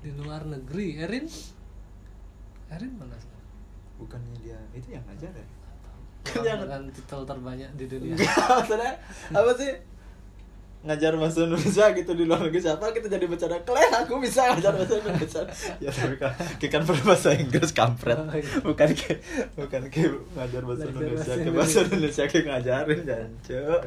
di 0.00 0.10
luar 0.16 0.42
negeri 0.46 0.96
Erin 0.96 1.26
Erin 2.70 2.92
mana 2.96 3.16
sekarang? 3.18 3.48
Bukannya 3.98 4.34
dia 4.40 4.58
itu 4.72 4.88
yang 4.90 5.04
ngajar 5.04 5.34
ya? 5.34 5.46
Dengan 6.24 6.82
titel 6.92 7.20
terbanyak 7.24 7.70
di 7.74 7.84
dunia. 7.88 8.14
Maksudnya 8.60 8.92
apa 9.32 9.52
sih? 9.56 9.72
Ngajar 10.80 11.12
bahasa 11.20 11.44
Indonesia 11.44 11.92
gitu 11.92 12.16
di 12.16 12.24
luar 12.24 12.40
negeri 12.40 12.64
siapa 12.64 12.88
kita 12.96 13.12
jadi 13.12 13.28
bercanda 13.28 13.60
kalian 13.68 14.00
aku 14.00 14.16
bisa 14.16 14.48
ngajar 14.48 14.72
bahasa 14.72 14.94
Indonesia. 14.96 15.42
Ya 15.84 15.90
tapi 15.92 16.16
kan 16.16 16.32
kita 16.56 16.72
kan 16.72 16.82
berbahasa 16.88 17.36
Inggris 17.36 17.72
kampret. 17.76 18.16
Oh, 18.16 18.32
iya. 18.32 18.64
bukan 18.64 18.88
ke 18.96 19.20
bukan 19.60 19.82
ke 19.92 20.08
ngajar 20.32 20.62
bahasa 20.64 20.84
Indonesia. 20.88 21.32
ke 21.36 21.50
bahasa 21.52 21.78
Indonesia. 21.84 22.22
Ke 22.32 22.38
ngajarin 22.48 23.00
jancuk. 23.04 23.80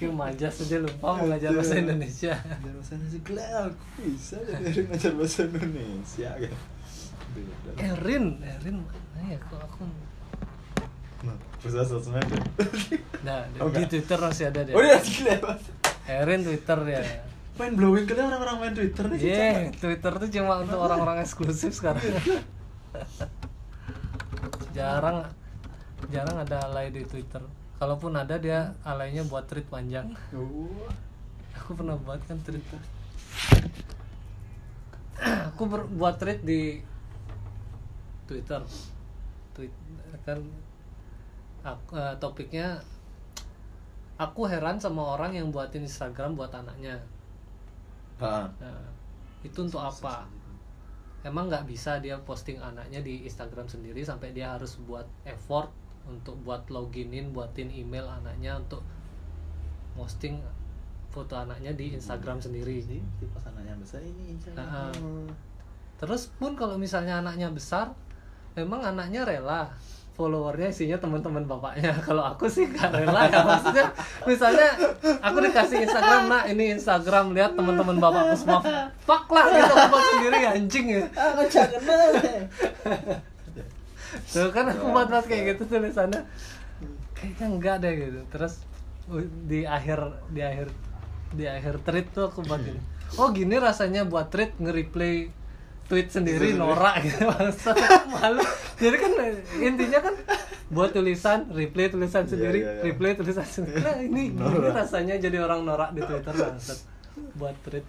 Kayak 0.00 0.14
majas 0.16 0.54
aja 0.64 0.76
lupa 0.80 1.08
mengajar 1.20 1.50
bahasa 1.52 1.74
Indonesia. 1.76 2.32
Ngajar 2.32 2.74
bahasa 2.80 2.92
Indonesia 2.96 3.20
kalian 3.20 3.52
aku 3.68 3.84
bisa 4.00 4.36
jadi 4.40 4.80
ngajar 4.88 5.12
bahasa 5.20 5.38
Indonesia 5.44 6.30
gitu. 6.40 6.58
Erin 7.76 8.24
Erin 8.40 8.76
mana 8.88 9.20
ya? 9.28 9.38
Kok 9.52 9.60
aku 9.68 9.84
Nah, 11.20 11.36
perusahaan 11.60 11.84
sosmed 11.84 12.24
nah 13.26 13.44
Oh, 13.60 13.68
di. 13.68 13.84
Twitter 13.84 14.16
masih 14.16 14.48
ada 14.48 14.64
deh 14.64 14.72
Oh 14.72 14.80
iya 14.80 14.96
sih 14.96 15.20
lewat. 15.20 15.60
Erin 16.08 16.40
Twitter 16.40 16.78
ya 16.88 17.02
Main 17.60 17.76
blowing 17.76 18.08
kalian 18.08 18.32
orang-orang 18.32 18.56
main 18.56 18.72
Twitter 18.72 19.04
nih. 19.04 19.18
Iya. 19.20 19.68
Twitter 19.76 20.12
tuh 20.16 20.28
cuma 20.32 20.64
untuk 20.64 20.80
orang-orang 20.80 21.20
eksklusif 21.20 21.76
sekarang. 21.76 22.00
jarang 24.72 25.28
jarang 26.08 26.36
ada 26.40 26.56
alay 26.64 26.88
di 26.88 27.04
Twitter. 27.04 27.44
Kalaupun 27.76 28.16
ada 28.16 28.40
dia 28.40 28.72
alaynya 28.80 29.28
buat 29.28 29.44
tweet 29.44 29.68
panjang. 29.68 30.08
Oh. 30.32 30.88
Aku 31.52 31.76
pernah 31.76 32.00
buat 32.00 32.24
kan 32.24 32.40
tweet. 32.40 32.64
aku 35.20 35.62
buat 36.00 36.16
tweet 36.16 36.40
di 36.40 36.80
Twitter. 38.24 38.64
Tweet 39.52 39.72
kan 40.24 40.40
aku, 41.64 41.96
eh, 41.96 42.14
topiknya 42.16 42.80
aku 44.20 44.44
heran 44.44 44.76
sama 44.76 45.16
orang 45.16 45.32
yang 45.36 45.48
buatin 45.48 45.84
Instagram 45.84 46.36
buat 46.36 46.52
anaknya. 46.52 47.00
Ah. 48.20 48.52
Nah, 48.60 48.84
itu 49.40 49.64
untuk 49.64 49.80
apa? 49.80 50.28
Emang 51.24 51.48
nggak 51.48 51.68
bisa 51.68 52.00
dia 52.00 52.16
posting 52.20 52.60
anaknya 52.60 53.00
di 53.00 53.24
Instagram 53.24 53.68
sendiri 53.68 54.00
sampai 54.04 54.32
dia 54.32 54.56
harus 54.56 54.76
buat 54.84 55.08
effort 55.24 55.72
untuk 56.08 56.36
buat 56.44 56.68
loginin, 56.72 57.32
buatin 57.32 57.68
email 57.72 58.08
anaknya 58.08 58.56
untuk 58.56 58.80
posting 59.96 60.40
foto 61.12 61.36
anaknya 61.36 61.76
di 61.76 61.92
Instagram 61.92 62.40
sendiri. 62.40 62.80
Jadi 62.80 63.00
si 63.20 63.24
pas 63.32 63.44
anaknya 63.48 63.76
besar 63.76 64.00
ini 64.00 64.36
Instagram. 64.36 64.92
Terus 66.00 66.32
pun 66.40 66.56
kalau 66.56 66.80
misalnya 66.80 67.20
anaknya 67.20 67.52
besar, 67.52 67.92
memang 68.56 68.80
anaknya 68.80 69.28
rela 69.28 69.68
followernya 70.14 70.68
isinya 70.70 70.98
teman-teman 70.98 71.44
bapaknya. 71.46 71.94
Kalau 72.06 72.24
aku 72.26 72.46
sih 72.50 72.68
gak 72.70 72.92
rela 72.92 73.30
ya 73.30 73.40
maksudnya. 73.42 73.86
Misalnya 74.26 74.68
aku 75.24 75.38
dikasih 75.44 75.86
Instagram, 75.86 76.22
nah 76.28 76.42
ini 76.46 76.76
Instagram 76.76 77.32
lihat 77.32 77.56
teman-teman 77.56 77.96
bapakku 77.98 78.36
semua. 78.36 78.60
Fuck 79.04 79.30
lah 79.32 79.44
gitu 79.50 79.72
aku 79.72 79.86
buat 79.88 80.04
sendiri 80.14 80.38
anjing 80.44 80.86
ya. 80.90 81.02
Aku 81.14 81.42
jangan 81.48 81.80
kenal. 81.80 82.10
Tuh 84.30 84.48
kan 84.50 84.64
aku 84.68 84.84
buat 84.90 85.08
buat 85.08 85.26
kayak 85.26 85.56
gitu 85.56 85.62
tulisannya. 85.70 86.22
Kayaknya 87.14 87.46
enggak 87.46 87.76
deh 87.82 87.92
gitu. 87.96 88.20
Terus 88.30 88.54
di 89.46 89.66
akhir 89.66 89.98
di 90.30 90.40
akhir 90.44 90.68
di 91.30 91.44
akhir 91.46 91.82
tweet 91.86 92.06
tuh 92.10 92.30
aku 92.30 92.42
buat 92.46 92.62
gini. 92.62 92.80
Oh 93.18 93.30
gini 93.34 93.58
rasanya 93.58 94.06
buat 94.06 94.30
tweet 94.30 94.54
nge-replay 94.58 95.39
tweet 95.90 96.06
sendiri 96.06 96.54
norak 96.54 97.02
gitu 97.02 97.26
malu. 98.08 98.40
Jadi 98.78 98.96
kan 98.96 99.10
intinya 99.58 99.98
kan 100.00 100.14
buat 100.70 100.94
tulisan, 100.94 101.50
replay 101.50 101.90
tulisan 101.90 102.22
Iya, 102.22 102.30
sendiri, 102.30 102.58
iya, 102.60 102.70
iya. 102.72 102.82
replay 102.86 103.12
tulisan 103.12 103.42
sendiri. 103.44 103.82
Nah, 103.82 103.98
ini, 103.98 104.30
ini 104.30 104.68
rasanya 104.70 105.18
jadi 105.18 105.42
orang 105.42 105.66
norak 105.66 105.90
di 105.90 106.00
Twitter 106.00 106.30
bangsat. 106.30 106.78
Buat 107.34 107.58
tweet 107.60 107.82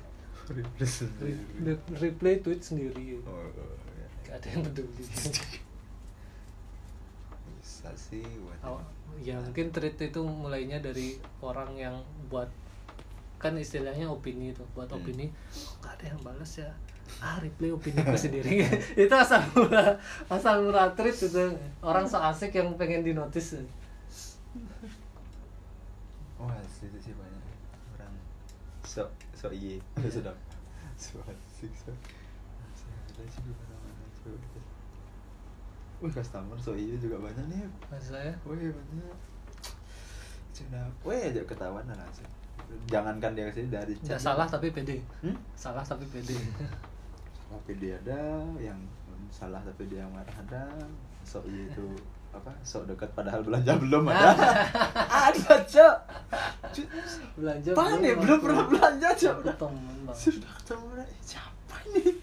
re- 1.62 1.86
replay 1.96 2.42
tweet 2.42 2.60
sendiri. 2.60 3.22
Oh, 3.22 3.46
ya. 3.94 4.08
Gak 4.26 4.36
ada 4.36 4.48
yang 4.50 4.62
peduli. 4.66 5.04
Bisa 7.58 7.90
sih 7.94 8.26
buat. 8.42 8.58
Oh, 8.66 8.82
ya 9.20 9.38
mungkin 9.38 9.70
tweet 9.70 9.98
itu 10.00 10.22
mulainya 10.22 10.80
dari 10.80 11.22
orang 11.40 11.78
yang 11.78 11.96
buat 12.28 12.50
kan 13.38 13.58
istilahnya 13.58 14.06
opini 14.06 14.54
itu 14.54 14.62
buat 14.72 14.86
Hmm. 14.88 14.98
opini 14.98 15.26
nggak 15.82 15.92
ada 15.92 16.06
yang 16.08 16.20
balas 16.22 16.62
ya 16.62 16.70
ah 17.20 17.36
reply 17.38 17.70
opini 17.70 18.00
gue 18.00 18.16
sendiri 18.16 18.64
itu 19.04 19.14
asal 19.14 19.44
mula 19.52 20.00
asal 20.26 20.64
mula 20.64 20.88
tweet 20.92 21.14
itu 21.14 21.46
orang 21.80 22.04
so 22.04 22.18
asik 22.18 22.56
yang 22.56 22.72
pengen 22.76 23.02
di 23.02 23.12
notice 23.12 23.60
Wah, 26.38 26.58
itu 26.58 26.98
sih 26.98 27.14
banyak 27.14 27.44
orang 27.94 28.14
sok 28.82 29.10
sok 29.32 29.54
iye 29.54 29.78
Iya. 29.96 30.10
sudah 30.18 30.34
sok 30.98 31.22
asik 31.26 31.70
Masih 31.70 32.90
ada 32.90 33.22
sih 33.30 33.42
di 33.42 33.54
mana-mana 33.54 34.06
tuh. 34.18 34.34
Wih, 36.02 36.10
customer 36.10 36.58
sok 36.58 36.74
iye 36.76 36.98
juga 36.98 37.22
banyak 37.22 37.46
nih. 37.46 37.62
maksud 37.86 38.18
saya 38.18 38.34
Wih, 38.42 38.74
banyak. 38.74 39.14
Sudah, 40.52 40.90
wih 41.06 41.22
aja 41.22 41.42
ketahuan 41.46 41.86
lah 41.86 41.94
langsung. 41.96 42.26
Jangankan 42.90 43.38
dia 43.38 43.46
ke 43.46 43.54
sini 43.54 43.70
dari 43.70 43.94
nggak 43.94 44.16
chat. 44.16 44.22
salah 44.26 44.48
tapi 44.48 44.72
pede 44.72 44.98
Hmm? 45.22 45.38
salah 45.54 45.84
tapi 45.84 46.08
pede 46.08 46.34
tapi 47.52 47.72
dia 47.78 48.00
ada 48.00 48.48
yang 48.58 48.80
salah 49.32 49.60
tapi 49.64 49.88
dia 49.92 50.04
yang 50.08 50.12
marah 50.16 50.36
ada. 50.48 50.64
Sok 51.28 51.44
iya 51.52 51.68
itu 51.68 51.86
apa 52.38 52.52
sok 52.64 52.88
dekat 52.88 53.12
padahal 53.12 53.44
belanja 53.44 53.76
belum 53.76 54.08
ada. 54.08 54.32
Ada 55.28 55.56
cok. 55.68 55.96
Belanja 57.36 57.70
Apaan 57.76 58.00
nih? 58.00 58.16
Belum 58.16 58.40
pernah 58.40 58.66
belanja, 58.72 59.10
Cok. 59.14 59.36
Aku 59.44 59.52
temen 59.60 59.98
bang 60.08 60.18
sudah 60.18 60.52
ketemu 60.64 60.86
eh, 61.04 61.10
siapa 61.20 61.76
ini 61.92 62.22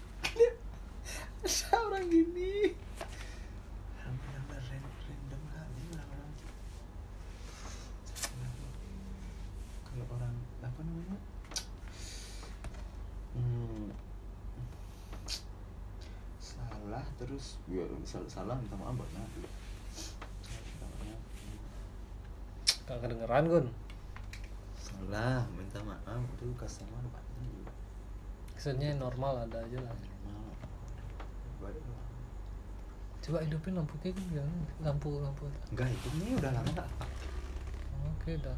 terus 17.19 17.59
ya 17.67 17.83
sal- 18.07 18.31
salah 18.31 18.55
minta 18.55 18.79
maaf 18.79 18.95
banyak 18.95 19.27
gak 22.87 22.97
kedengeran 23.05 23.43
gun 23.45 23.65
salah 24.79 25.43
minta 25.51 25.83
maaf 25.83 26.23
tuh 26.39 26.49
customer 26.55 27.03
banyak 27.11 27.69
maksudnya 28.55 28.95
normal 29.19 29.43
ada 29.43 29.59
aja 29.59 29.79
lah. 29.83 29.91
Lah. 31.59 31.75
coba 33.19 33.43
hidupin 33.43 33.75
lampu 33.75 33.99
kayak 33.99 34.15
gimana 34.15 34.47
lampu 34.79 35.19
lampu 35.19 35.43
enggak 35.75 35.91
itu 35.91 36.07
nih 36.23 36.39
udah 36.39 36.55
lama 36.55 36.71
nggak 36.71 36.87
oke 37.99 38.31
dah 38.39 38.57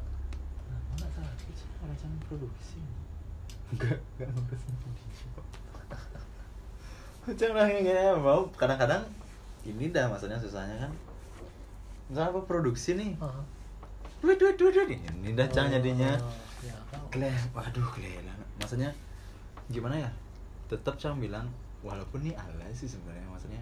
lama 0.69 0.93
nggak 1.01 1.09
salah 1.17 1.33
orang 1.81 1.97
jangan 1.97 2.19
produksi. 2.29 2.77
Enggak 3.73 3.97
enggak 4.21 4.29
ngurusin 4.37 4.73
video 4.85 5.33
jangan 7.41 7.65
yang 7.65 7.81
kayak 7.89 8.21
mau 8.21 8.45
kadang-kadang 8.53 9.01
ini 9.65 9.89
dah 9.89 10.13
maksudnya 10.13 10.37
susahnya 10.37 10.77
kan. 10.77 10.93
Misalnya 12.05 12.37
apa 12.37 12.41
produksi 12.45 13.01
nih. 13.01 13.17
Ah. 13.17 13.41
duit 14.21 14.37
duit 14.37 14.53
duit 14.61 14.77
duit. 14.77 15.01
Ini 15.09 15.33
dah 15.33 15.49
cang 15.49 15.73
jadinya. 15.73 16.21
Oh, 16.21 16.37
ya 16.61 16.77
tahu. 16.93 17.17
Kle, 17.17 17.33
waduh 17.57 17.87
kelelan. 17.97 18.37
Maksudnya 18.61 18.93
gimana 19.73 20.05
ya? 20.05 20.11
Tetap 20.71 20.95
cang 20.95 21.19
bilang 21.19 21.51
walaupun 21.83 22.23
nih 22.23 22.31
alay 22.33 22.71
sih 22.71 22.87
sebenarnya 22.87 23.27
maksudnya 23.27 23.59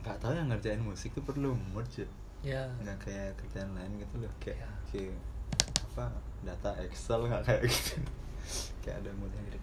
nggak 0.00 0.16
tahu 0.18 0.32
yang 0.32 0.48
ngerjain 0.48 0.80
musik 0.80 1.12
tuh 1.12 1.22
perlu 1.22 1.52
mood 1.70 1.86
sih. 1.86 2.08
ya 2.42 2.66
Nggak 2.80 2.98
kayak 2.98 3.30
kerjaan 3.36 3.70
lain 3.72 4.00
gitu 4.00 4.14
loh 4.18 4.32
kayak 4.38 4.58
Ya. 4.58 4.70
kayak 4.88 5.14
apa 5.86 6.04
data 6.42 6.70
Excel 6.80 7.20
nggak 7.22 7.42
kayak 7.44 7.62
gitu. 7.64 7.94
kayak 8.80 8.96
ada 8.98 9.10
moodnya 9.14 9.40
gitu. 9.46 9.58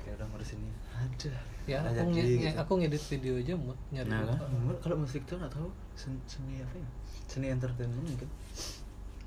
Kayak 0.00 0.14
udah 0.16 0.26
ngurus 0.30 0.50
ini. 0.54 0.70
Ada. 0.94 1.34
ya 1.68 1.76
aku, 1.82 2.02
nge- 2.08 2.24
gitu. 2.24 2.56
aku 2.56 2.72
ngedit 2.80 3.04
video 3.10 3.34
aja 3.36 3.54
mood 3.54 3.78
nyari 3.90 4.08
Nah 4.08 4.24
kan, 4.24 4.48
mood 4.56 4.78
kalau 4.80 4.96
musik 4.96 5.22
tuh 5.26 5.36
nggak 5.36 5.52
tahu 5.52 5.68
seni, 5.92 6.16
seni 6.24 6.54
apa 6.60 6.76
ya? 6.78 6.88
Seni 7.26 7.46
entertainment 7.48 8.00
mungkin. 8.00 8.30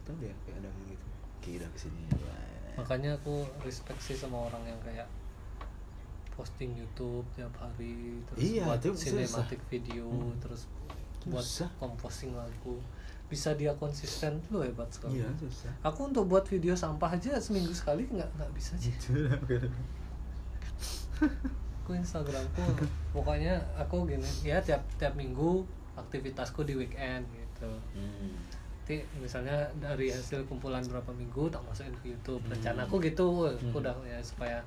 Tahu 0.04 0.16
dia 0.18 0.34
kayak 0.44 0.58
ada 0.60 0.70
gitu. 0.88 1.06
Kayak 1.40 1.56
udah 1.60 1.70
ke 1.70 1.80
sini. 1.80 2.02
makanya 2.74 3.13
aku 3.13 3.46
respect 3.62 4.02
sih 4.02 4.18
sama 4.18 4.50
orang 4.50 4.66
yang 4.66 4.80
kayak 4.82 5.06
posting 6.34 6.74
YouTube 6.74 7.22
tiap 7.32 7.54
hari 7.56 8.18
terus 8.25 8.40
Iya, 8.42 8.66
buat 8.68 8.82
cinematic 8.94 9.62
video 9.68 10.06
Hmm. 10.06 10.34
terus 10.38 10.66
buat 11.24 11.40
Susah. 11.40 11.70
composing 11.78 12.34
lagu 12.34 12.82
bisa 13.25 13.54
dia 13.54 13.72
konsisten 13.74 14.38
tuh 14.44 14.62
hebat 14.62 14.86
sekali 14.88 15.18
Iya 15.18 15.30
susah. 15.36 15.72
aku 15.82 16.12
untuk 16.12 16.28
buat 16.28 16.44
video 16.44 16.74
sampah 16.74 17.10
aja 17.12 17.38
seminggu 17.38 17.72
sekali 17.72 18.06
nggak 18.06 18.30
nggak 18.34 18.52
bisa 18.52 18.75
sih 18.75 18.92
Gitu 18.92 19.25
aku 21.80 21.92
Instagramku 21.94 22.63
pokoknya 23.12 23.60
aku 23.75 24.04
gini 24.06 24.28
ya 24.42 24.60
tiap 24.60 24.84
tiap 24.96 25.14
minggu 25.14 25.64
aktivitasku 25.96 26.64
di 26.64 26.75
weekend 26.75 27.24
gitu 27.29 27.72
Hmm. 27.94 28.36
nanti 28.84 29.00
misalnya 29.16 29.55
dari 29.77 30.12
hasil 30.12 30.44
kumpulan 30.44 30.84
berapa 30.84 31.07
minggu 31.10 31.48
tak 31.48 31.64
masukin 31.64 31.96
ke 31.98 32.12
YouTube 32.12 32.44
Hmm. 32.44 32.51
rencana 32.51 32.84
aku 32.84 33.00
gitu 33.00 33.48
aku 33.48 33.64
Hmm. 33.70 33.79
udah 33.79 33.96
ya 34.03 34.20
supaya 34.20 34.60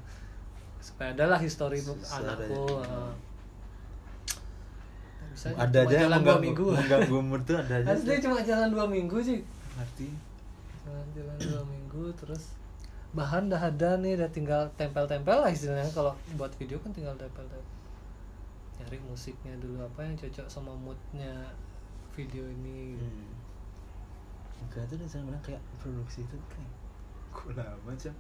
supaya 0.87 1.11
adalah 1.11 1.39
histori 1.43 1.83
anakku 1.83 2.63
ada. 2.79 2.87
uh. 2.87 3.13
Bisa 5.35 5.51
ada 5.53 5.83
cuma 5.83 5.91
aja 5.91 5.95
yang 5.99 6.03
jalan 6.07 6.21
dua 6.23 6.37
minggu 6.39 6.65
mengganggu 6.71 7.19
mood 7.21 7.43
tuh 7.43 7.57
ada 7.59 7.75
aja. 7.83 7.89
asli 7.93 8.15
cuma 8.23 8.39
jalan 8.41 8.69
dua 8.71 8.87
minggu 8.87 9.17
sih 9.21 9.39
Ngerti? 9.77 10.09
jalan 10.87 11.07
jalan 11.13 11.37
dua 11.43 11.63
minggu 11.67 12.03
terus 12.15 12.55
bahan 13.13 13.51
dah 13.51 13.59
ada 13.59 13.91
nih 13.99 14.15
udah 14.15 14.31
tinggal 14.31 14.63
tempel-tempel 14.79 15.37
lah 15.43 15.51
istilahnya 15.51 15.91
kalau 15.91 16.15
buat 16.39 16.53
video 16.55 16.79
kan 16.79 16.95
tinggal 16.95 17.17
tempel-tempel 17.19 17.75
nyari 18.77 18.99
musiknya 19.03 19.57
dulu 19.59 19.81
apa 19.83 20.05
yang 20.05 20.15
cocok 20.15 20.47
sama 20.47 20.71
moodnya 20.77 21.35
video 22.15 22.47
ini 22.47 22.95
Hmm. 22.97 23.29
Enggak 24.57 24.89
tuh 24.89 24.97
bilang 24.97 25.43
kayak 25.45 25.61
produksi 25.77 26.25
itu 26.25 26.37
kayak 26.49 26.73
kok 27.29 27.53
lama 27.53 27.93
cam 27.93 28.15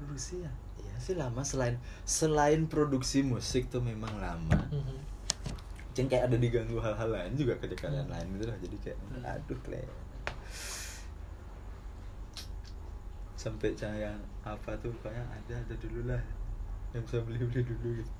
produksi 0.00 0.40
ya? 0.40 0.52
Iya 0.80 0.96
sih 0.96 1.14
lama 1.14 1.44
selain 1.44 1.76
selain 2.08 2.64
produksi 2.64 3.20
musik 3.20 3.68
tuh 3.68 3.84
memang 3.84 4.16
lama. 4.16 4.60
Mhm. 4.72 4.96
Ceng 5.92 6.08
kayak 6.08 6.32
ada 6.32 6.36
diganggu 6.40 6.80
hal-hal 6.80 7.10
lain 7.12 7.36
juga 7.36 7.60
kedekatan 7.60 8.08
Hmm. 8.08 8.14
lain 8.16 8.26
gitu 8.34 8.44
lah. 8.48 8.56
Jadi 8.56 8.76
kayak 8.80 8.98
Hmm. 9.12 9.22
aduh 9.28 9.58
kle 9.60 9.82
sampai 13.36 13.72
cang 13.72 13.96
yang 13.96 14.16
apa 14.44 14.76
tuh 14.80 14.92
kayak 15.00 15.24
ada 15.24 15.54
ada 15.56 15.74
dulu 15.80 16.08
lah. 16.08 16.20
Yang 16.92 17.02
bisa 17.08 17.18
beli 17.24 17.40
beli 17.44 17.62
dulu 17.64 17.88
gitu. 18.00 18.12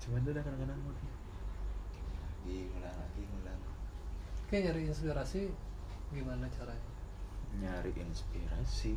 Cuman 0.00 0.24
tuh 0.24 0.32
udah 0.32 0.42
kadang-kadang 0.44 0.80
mood. 0.80 0.96
Lagi 2.42 2.56
ngulang 2.72 2.96
lagi 2.96 3.22
ngulang. 3.22 3.60
Kayak 4.48 4.62
nyari 4.72 4.82
inspirasi 4.88 5.40
gimana 6.12 6.44
caranya? 6.52 6.90
nyari 7.52 7.92
inspirasi 8.00 8.96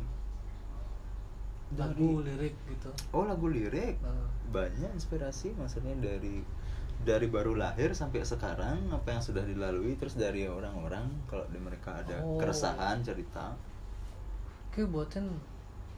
Lagu, 1.74 2.22
lirik 2.22 2.54
gitu. 2.70 2.88
oh 3.10 3.26
lagu 3.26 3.50
lirik 3.50 3.98
Nah, 3.98 4.14
banyak 4.54 4.86
inspirasi 4.94 5.50
maksudnya 5.58 5.98
dari 5.98 6.38
dari 7.02 7.26
baru 7.26 7.58
lahir 7.58 7.90
sampai 7.90 8.22
sekarang 8.22 8.86
apa 8.88 9.10
yang 9.10 9.20
sudah 9.20 9.42
dilalui 9.42 9.98
terus 9.98 10.14
dari 10.14 10.46
orang-orang 10.46 11.10
kalau 11.26 11.42
di 11.50 11.58
mereka 11.58 11.98
ada 11.98 12.22
Oh. 12.22 12.38
keresahan 12.38 13.02
cerita 13.02 13.50
Kayak 14.70 14.92
buatin 14.92 15.26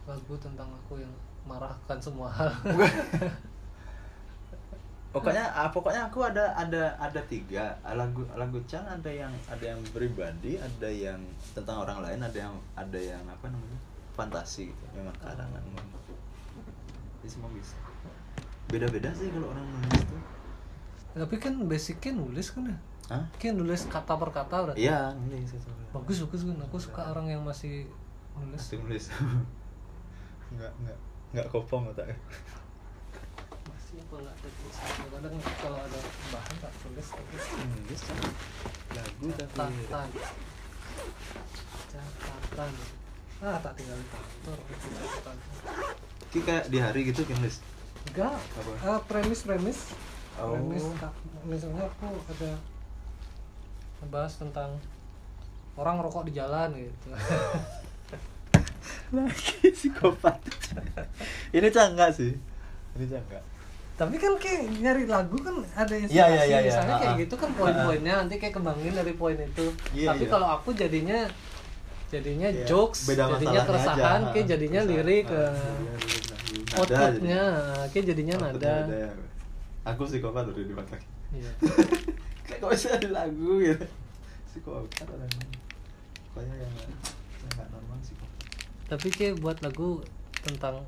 lagu 0.07 0.35
tentang 0.41 0.71
aku 0.73 0.97
yang 0.97 1.13
marahkan 1.45 1.99
semua 2.01 2.31
hal. 2.31 2.49
pokoknya 5.09 5.45
ah, 5.51 5.69
pokoknya 5.73 6.05
aku 6.07 6.21
ada 6.21 6.53
ada 6.53 6.93
ada 7.01 7.21
tiga 7.25 7.73
lagu 7.97 8.29
lagu 8.37 8.61
Chan 8.69 8.85
ada 8.85 9.09
yang 9.09 9.33
ada 9.49 9.65
yang 9.65 9.81
pribadi 9.89 10.61
ada 10.61 10.89
yang 10.89 11.17
tentang 11.57 11.81
orang 11.81 12.05
lain 12.05 12.21
ada 12.21 12.39
yang 12.39 12.55
ada 12.77 12.99
yang 13.01 13.25
apa 13.25 13.49
namanya 13.49 13.79
fantasi 14.19 14.75
gitu 14.75 14.85
memang 14.99 15.15
karangan 15.23 15.63
jadi 17.23 17.31
semua 17.31 17.51
bisa 17.55 17.79
beda-beda 18.67 19.15
sih 19.15 19.31
kalau 19.31 19.55
orang 19.55 19.63
nulis 19.65 20.03
tuh 20.03 20.23
Tapi 21.19 21.35
kan 21.41 21.55
basicnya 21.67 22.15
nulis 22.15 22.53
kan 22.53 22.63
ya. 22.69 22.79
Hah? 23.11 23.25
Kayak 23.41 23.59
nulis 23.59 23.81
kata 23.91 24.13
per 24.15 24.31
kata 24.31 24.57
berarti. 24.71 24.79
iya 24.87 25.11
nulis 25.17 25.51
Bagus 25.91 26.23
bagus 26.23 26.47
kan. 26.47 26.59
Aku 26.69 26.77
suka 26.79 27.11
orang 27.11 27.27
yang 27.33 27.43
masih 27.43 27.89
nulis. 28.39 28.61
Pasti 28.61 28.77
nulis 28.79 29.05
nggak 30.55 30.73
nggak 30.85 30.99
nggak 31.35 31.47
kopong 31.51 31.91
otaknya 31.91 32.15
Masih 33.67 33.99
apa. 34.05 34.17
Kadang 35.17 35.35
kalau 35.59 35.79
ada 35.81 35.99
bahan 36.31 36.55
tak 36.63 36.73
tulis 36.85 37.09
tulis. 37.09 37.45
nulis 37.57 38.01
Chan. 38.05 38.19
lagu 38.95 39.27
tapi 39.35 39.57
Catatan. 39.57 40.09
Catatan. 41.89 42.98
Ah 43.39 43.57
tak 43.63 43.73
tinggal 43.79 43.95
di 43.95 44.09
kantor. 44.11 44.59
Ki 46.29 46.39
kayak 46.43 46.65
di 46.69 46.79
hari 46.79 47.01
gitu 47.07 47.23
kan 47.23 47.39
nulis 47.39 47.63
Enggak. 48.11 48.35
Apa? 48.35 48.73
Ah, 48.83 48.99
premis 49.05 49.41
premis. 49.43 49.79
Oh. 50.37 50.55
Premis. 50.55 50.85
Kak, 50.99 51.13
Misalnya 51.45 51.87
aku 51.87 52.07
ada 52.29 52.51
ngebahas 53.99 54.33
tentang 54.39 54.71
orang 55.75 55.99
rokok 55.99 56.27
di 56.27 56.33
jalan 56.35 56.75
gitu. 56.75 57.09
lagi 59.09 59.73
psikopat 59.73 60.37
ini 61.49 61.69
cangga 61.73 62.13
sih 62.13 62.37
ini 62.93 63.07
cangga 63.09 63.41
Tapi 63.97 64.15
kan 64.15 64.37
kayak 64.37 64.69
nyari 64.79 65.09
lagu 65.09 65.35
kan 65.41 65.59
ada 65.75 65.91
inspirasi. 65.91 66.13
Iya, 66.13 66.27
iya, 66.31 66.43
iya, 66.47 66.59
iya. 66.63 66.71
Misalnya 66.71 66.95
kayak 67.01 67.09
Ah, 67.09 67.17
ah. 67.17 67.23
gitu 67.25 67.35
kan 67.35 67.51
poin-poinnya 67.57 68.15
nanti 68.23 68.35
kayak 68.39 68.55
kembangin 68.55 68.95
dari 68.95 69.11
poin 69.19 69.35
itu. 69.35 69.67
Iya, 69.91 70.15
Tapi 70.15 70.23
iya. 70.23 70.31
kalau 70.31 70.49
aku 70.55 70.71
jadinya 70.71 71.27
jadinya 72.09 72.49
Iya, 72.49 72.65
jokes, 72.65 73.05
beda 73.05 73.25
jadinya 73.31 73.63
keresahan, 73.63 74.01
aja. 74.23 74.33
kayak 74.33 74.47
jadinya 74.49 74.81
Keresahan. 74.81 75.05
lirik, 75.05 75.27
Ah, 75.27 75.37
eh, 75.37 75.45
iya, 75.45 75.95
lirik 75.95 76.25
lagu. 76.27 76.57
Nada 76.59 76.79
outputnya, 76.79 77.43
kayak 77.89 78.05
jadinya 78.07 78.35
nada. 78.39 78.75
ya. 78.87 79.11
aku 79.85 80.03
psikopat 80.05 80.45
udah 80.47 80.63
di 80.63 80.75
mata 80.75 80.97
Iya. 81.31 81.51
kayak 82.45 82.59
kok 82.59 82.71
bisa 82.71 82.89
ada 82.91 83.09
lagu 83.11 83.51
gitu 83.59 83.85
psikopat 84.47 85.07
orang 85.07 85.29
kayak 85.29 85.49
yang 86.35 86.73
yang 86.75 86.75
nggak 87.51 87.69
normal 87.69 87.97
psikopat 87.99 88.45
Tapi 88.87 89.09
kayak 89.11 89.35
buat 89.39 89.59
lagu 89.61 90.01
tentang 90.39 90.81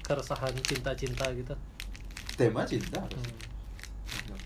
keresahan 0.00 0.54
cinta-cinta 0.60 1.26
gitu. 1.32 1.54
tema 2.32 2.62
cinta 2.64 3.02
Hmm. 3.02 4.38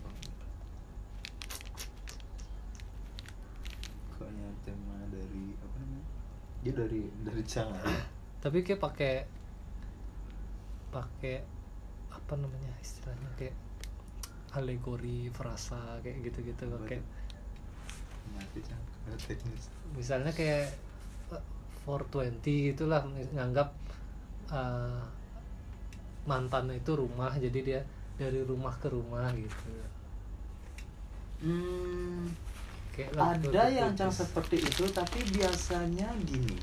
Pokoknya 4.07 4.49
tema 4.63 4.97
dari 5.09 5.45
apa 5.59 5.77
namanya 5.77 6.05
dia 6.65 6.73
dari 6.73 7.05
dari 7.21 7.43
jangan 7.45 7.85
Tapi 8.41 8.65
kayak 8.65 8.81
pakai 8.81 9.15
pakai 10.89 11.37
apa 12.09 12.33
namanya 12.41 12.73
istilahnya 12.81 13.29
kayak 13.37 13.57
alegori 14.57 15.29
frasa 15.29 16.01
kayak 16.01 16.31
gitu-gitu 16.31 16.65
kayak 16.89 17.05
misalnya 19.93 20.33
kayak 20.33 20.73
eh, 21.35 21.43
420 21.85 22.73
itulah 22.73 23.05
nganggap 23.37 23.69
eh, 24.49 25.03
mantan 26.25 26.73
itu 26.73 26.97
rumah 26.97 27.37
jadi 27.37 27.59
dia 27.61 27.81
dari 28.17 28.41
rumah 28.47 28.73
ke 28.79 28.89
rumah 28.89 29.29
gitu. 29.35 29.69
Hmm, 31.45 32.31
Ada 33.15 33.65
yang 33.71 33.91
cang 33.99 34.13
seperti 34.13 34.63
itu 34.63 34.85
tapi 34.91 35.19
biasanya 35.35 36.07
gini. 36.23 36.57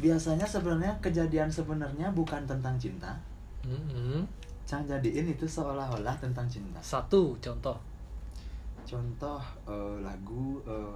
Biasanya 0.00 0.46
sebenarnya 0.48 0.96
kejadian 1.02 1.50
sebenarnya 1.50 2.08
bukan 2.14 2.46
tentang 2.46 2.78
cinta. 2.78 3.12
Mm-mm. 3.60 4.24
cang 4.64 4.86
jadiin 4.86 5.26
itu 5.26 5.44
seolah-olah 5.44 6.14
tentang 6.22 6.46
cinta. 6.46 6.78
Satu 6.78 7.34
contoh. 7.42 7.76
Contoh 8.86 9.42
eh, 9.66 9.96
lagu 10.00 10.62
eh, 10.64 10.94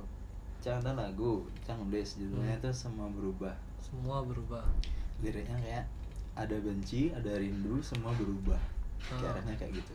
cang 0.62 0.80
ada 0.80 0.94
lagu 0.94 1.44
cang 1.66 1.82
nulis 1.82 2.16
judulnya 2.16 2.56
itu 2.62 2.70
semua 2.70 3.10
berubah. 3.10 3.52
Semua 3.82 4.22
berubah. 4.22 4.64
Liriknya 5.20 5.58
kayak 5.58 5.86
ada 6.38 6.56
benci 6.62 7.10
ada 7.10 7.34
rindu 7.34 7.82
semua 7.82 8.14
berubah. 8.14 8.58
Ah. 9.12 9.36
arahnya 9.36 9.54
kayak 9.60 9.84
gitu 9.84 9.94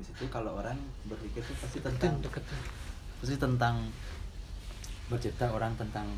habis 0.00 0.10
itu 0.10 0.24
kalau 0.26 0.56
orang 0.56 0.80
berpikir 1.04 1.44
tuh 1.44 1.52
pasti 1.54 1.78
tentang 1.78 2.16
pasti 3.20 3.36
tentang 3.36 3.84
bercerita 5.06 5.46
orang 5.46 5.76
tentang 5.76 6.08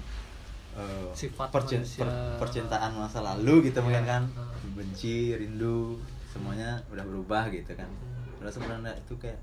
eh, 0.73 1.11
Sifat 1.13 1.51
percin- 1.51 1.83
manusia. 1.83 2.01
per- 2.01 2.39
percintaan 2.39 2.95
masa 2.95 3.19
lalu 3.21 3.67
gitu 3.67 3.79
Iya, 3.79 3.85
mungkin 3.85 4.05
kan 4.07 4.23
ah. 4.33 4.55
benci 4.73 5.35
rindu 5.35 5.99
semuanya 6.29 6.79
udah 6.89 7.03
berubah 7.03 7.51
gitu 7.51 7.75
kan 7.75 7.91
padahal 8.39 8.55
sebenarnya 8.55 8.93
itu 8.97 9.15
kayak 9.17 9.41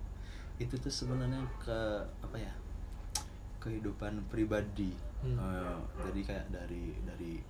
itu 0.55 0.73
tuh 0.73 0.89
sebenarnya 0.89 1.37
ke 1.57 1.79
apa 2.21 2.37
ya 2.39 2.53
kehidupan 3.59 4.23
pribadi 4.25 4.95
Hmm. 5.19 5.35
Eh, 5.35 5.75
jadi 5.99 6.21
kayak 6.23 6.45
dari 6.47 6.95
dari 7.03 7.43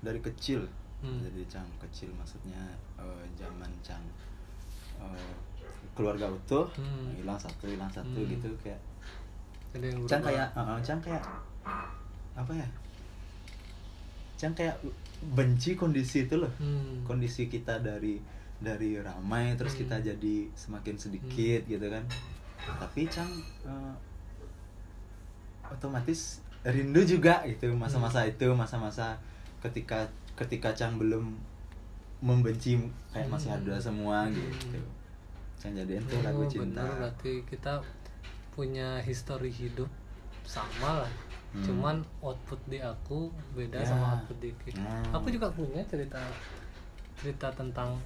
dari 0.00 0.16
kecil 0.18 0.64
Hmm. 0.96 1.20
dari 1.20 1.44
cang 1.44 1.68
kecil 1.78 2.08
maksudnya 2.10 2.56
eh, 2.96 3.24
zaman 3.36 3.68
cang 3.82 4.00
eh, 4.96 5.32
keluarga 5.96 6.28
utuh 6.28 6.68
Hmm. 6.76 7.16
hilang 7.16 7.40
satu 7.40 7.64
hilang 7.66 7.88
satu 7.88 8.20
Hmm. 8.20 8.30
gitu 8.30 8.48
kayak 8.60 8.80
Cang 10.08 10.24
kayak, 10.24 10.48
uh, 10.56 10.80
Cang 10.80 11.00
kayak 11.00 11.20
apa 12.32 12.52
ya? 12.52 12.68
Cang 14.36 14.52
kayak 14.52 14.76
benci 15.32 15.76
kondisi 15.76 16.24
itu 16.24 16.36
loh. 16.36 16.48
Hmm. 16.56 17.04
Kondisi 17.04 17.48
kita 17.48 17.80
dari 17.80 18.16
dari 18.56 18.96
ramai 18.96 19.52
terus 19.56 19.76
Hmm. 19.76 19.84
kita 19.84 19.96
jadi 20.02 20.36
semakin 20.52 20.96
sedikit 20.96 21.60
gitu 21.64 21.86
kan. 21.88 22.04
Tapi 22.80 23.04
Cang 23.08 23.28
uh, 23.64 23.92
otomatis 25.66 26.40
rindu 26.64 27.04
juga 27.04 27.44
gitu 27.44 27.68
masa-masa 27.74 28.24
Hmm. 28.24 28.32
itu 28.32 28.46
masa-masa 28.52 29.16
ketika 29.60 30.08
ketika 30.36 30.72
Cang 30.72 30.96
belum 30.96 31.36
membenci 32.20 32.80
kayak 33.12 33.28
masih 33.28 33.52
Hmm. 33.52 33.60
ada 33.60 33.76
semua 33.76 34.24
gitu. 34.32 34.80
Cang 35.56 35.72
jadiin 35.72 36.02
tuh 36.02 36.20
lagu 36.20 36.40
Oh, 36.40 36.46
cinta. 36.46 36.80
bener, 36.80 36.92
berarti 37.00 37.32
kita 37.44 37.80
punya 38.50 39.00
histori 39.00 39.48
hidup 39.48 39.88
sama 40.42 41.02
lah 41.02 41.12
Hmm. 41.48 41.62
cuman 41.62 41.96
output 42.20 42.60
di 42.66 42.76
aku 42.78 43.26
beda 43.52 43.78
Ya. 43.78 43.86
sama 43.86 44.04
output 44.14 44.36
di 44.38 44.50
Ki. 44.58 44.70
Hmm. 44.74 45.08
aku 45.10 45.28
juga 45.28 45.48
punya 45.48 45.80
cerita 45.82 46.20
cerita 47.14 47.48
tentang 47.50 47.96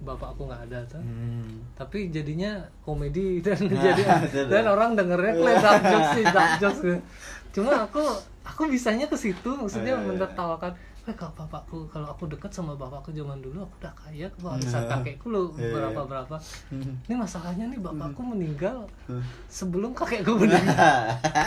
bapakku 0.00 0.44
nggak 0.44 0.66
ada 0.66 0.80
tuh 0.84 0.98
Hmm. 0.98 1.62
tapi 1.72 2.08
jadinya 2.08 2.58
komedi 2.80 3.38
dan 3.44 3.58
Nah, 3.60 3.78
jadi 3.78 4.02
dan 4.50 4.64
orang 4.66 4.94
dengernya 4.94 5.32
kayak 5.32 5.58
dark 5.60 5.82
jokes 5.84 6.10
sih 6.12 6.24
dark 6.26 6.52
jokes 6.58 6.80
gitu. 6.80 6.98
cuma 7.54 7.72
aku 7.80 8.02
aku 8.42 8.62
bisanya 8.66 9.06
ke 9.06 9.16
situ 9.16 9.50
maksudnya 9.52 9.94
Oh, 9.94 9.98
iya, 9.98 10.04
iya. 10.04 10.10
menertawakan 10.10 10.72
eh 11.08 11.16
kalau 11.16 11.32
bapakku 11.34 11.88
kalau 11.88 12.04
aku 12.06 12.28
dekat 12.28 12.52
sama 12.52 12.72
bapakku 12.74 13.08
zaman 13.10 13.40
dulu 13.40 13.60
aku 13.60 13.80
udah 13.80 13.94
kaya 13.94 14.28
aku 14.28 14.44
warisan 14.44 14.84
Nah. 14.84 14.92
kakekku 14.94 15.26
lo 15.26 15.48
Iya, 15.50 15.56
iya. 15.58 15.72
berapa 15.72 16.00
berapa 16.04 16.36
Hmm. 16.68 16.92
ini 17.02 17.14
masalahnya 17.16 17.64
nih 17.66 17.80
bapakku 17.80 18.20
meninggal 18.22 18.84
Hmm. 19.04 19.24
sebelum 19.48 19.90
kakekku 19.92 20.36
meninggal 20.36 21.00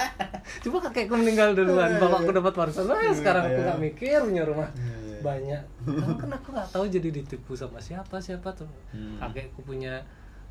coba 0.66 0.78
kakekku 0.84 1.14
meninggal 1.16 1.54
duluan 1.54 1.94
bapakku 1.96 2.32
dapat 2.32 2.54
warisan 2.56 2.86
Wah, 2.86 3.12
sekarang 3.12 3.44
aku 3.46 3.54
Iya. 3.54 3.66
nggak 3.68 3.80
mikir 3.80 4.18
punya 4.24 4.44
rumah 4.44 4.70
Iya, 4.74 4.82
iya. 4.82 5.18
banyak 5.22 5.62
kan 6.18 6.30
aku 6.32 6.48
nggak 6.52 6.70
tahu 6.72 6.86
jadi 6.88 7.10
ditipu 7.12 7.52
sama 7.54 7.78
siapa 7.78 8.18
siapa 8.18 8.50
tuh 8.52 8.66
Hmm. 8.90 9.22
kakekku 9.22 9.62
punya 9.62 10.02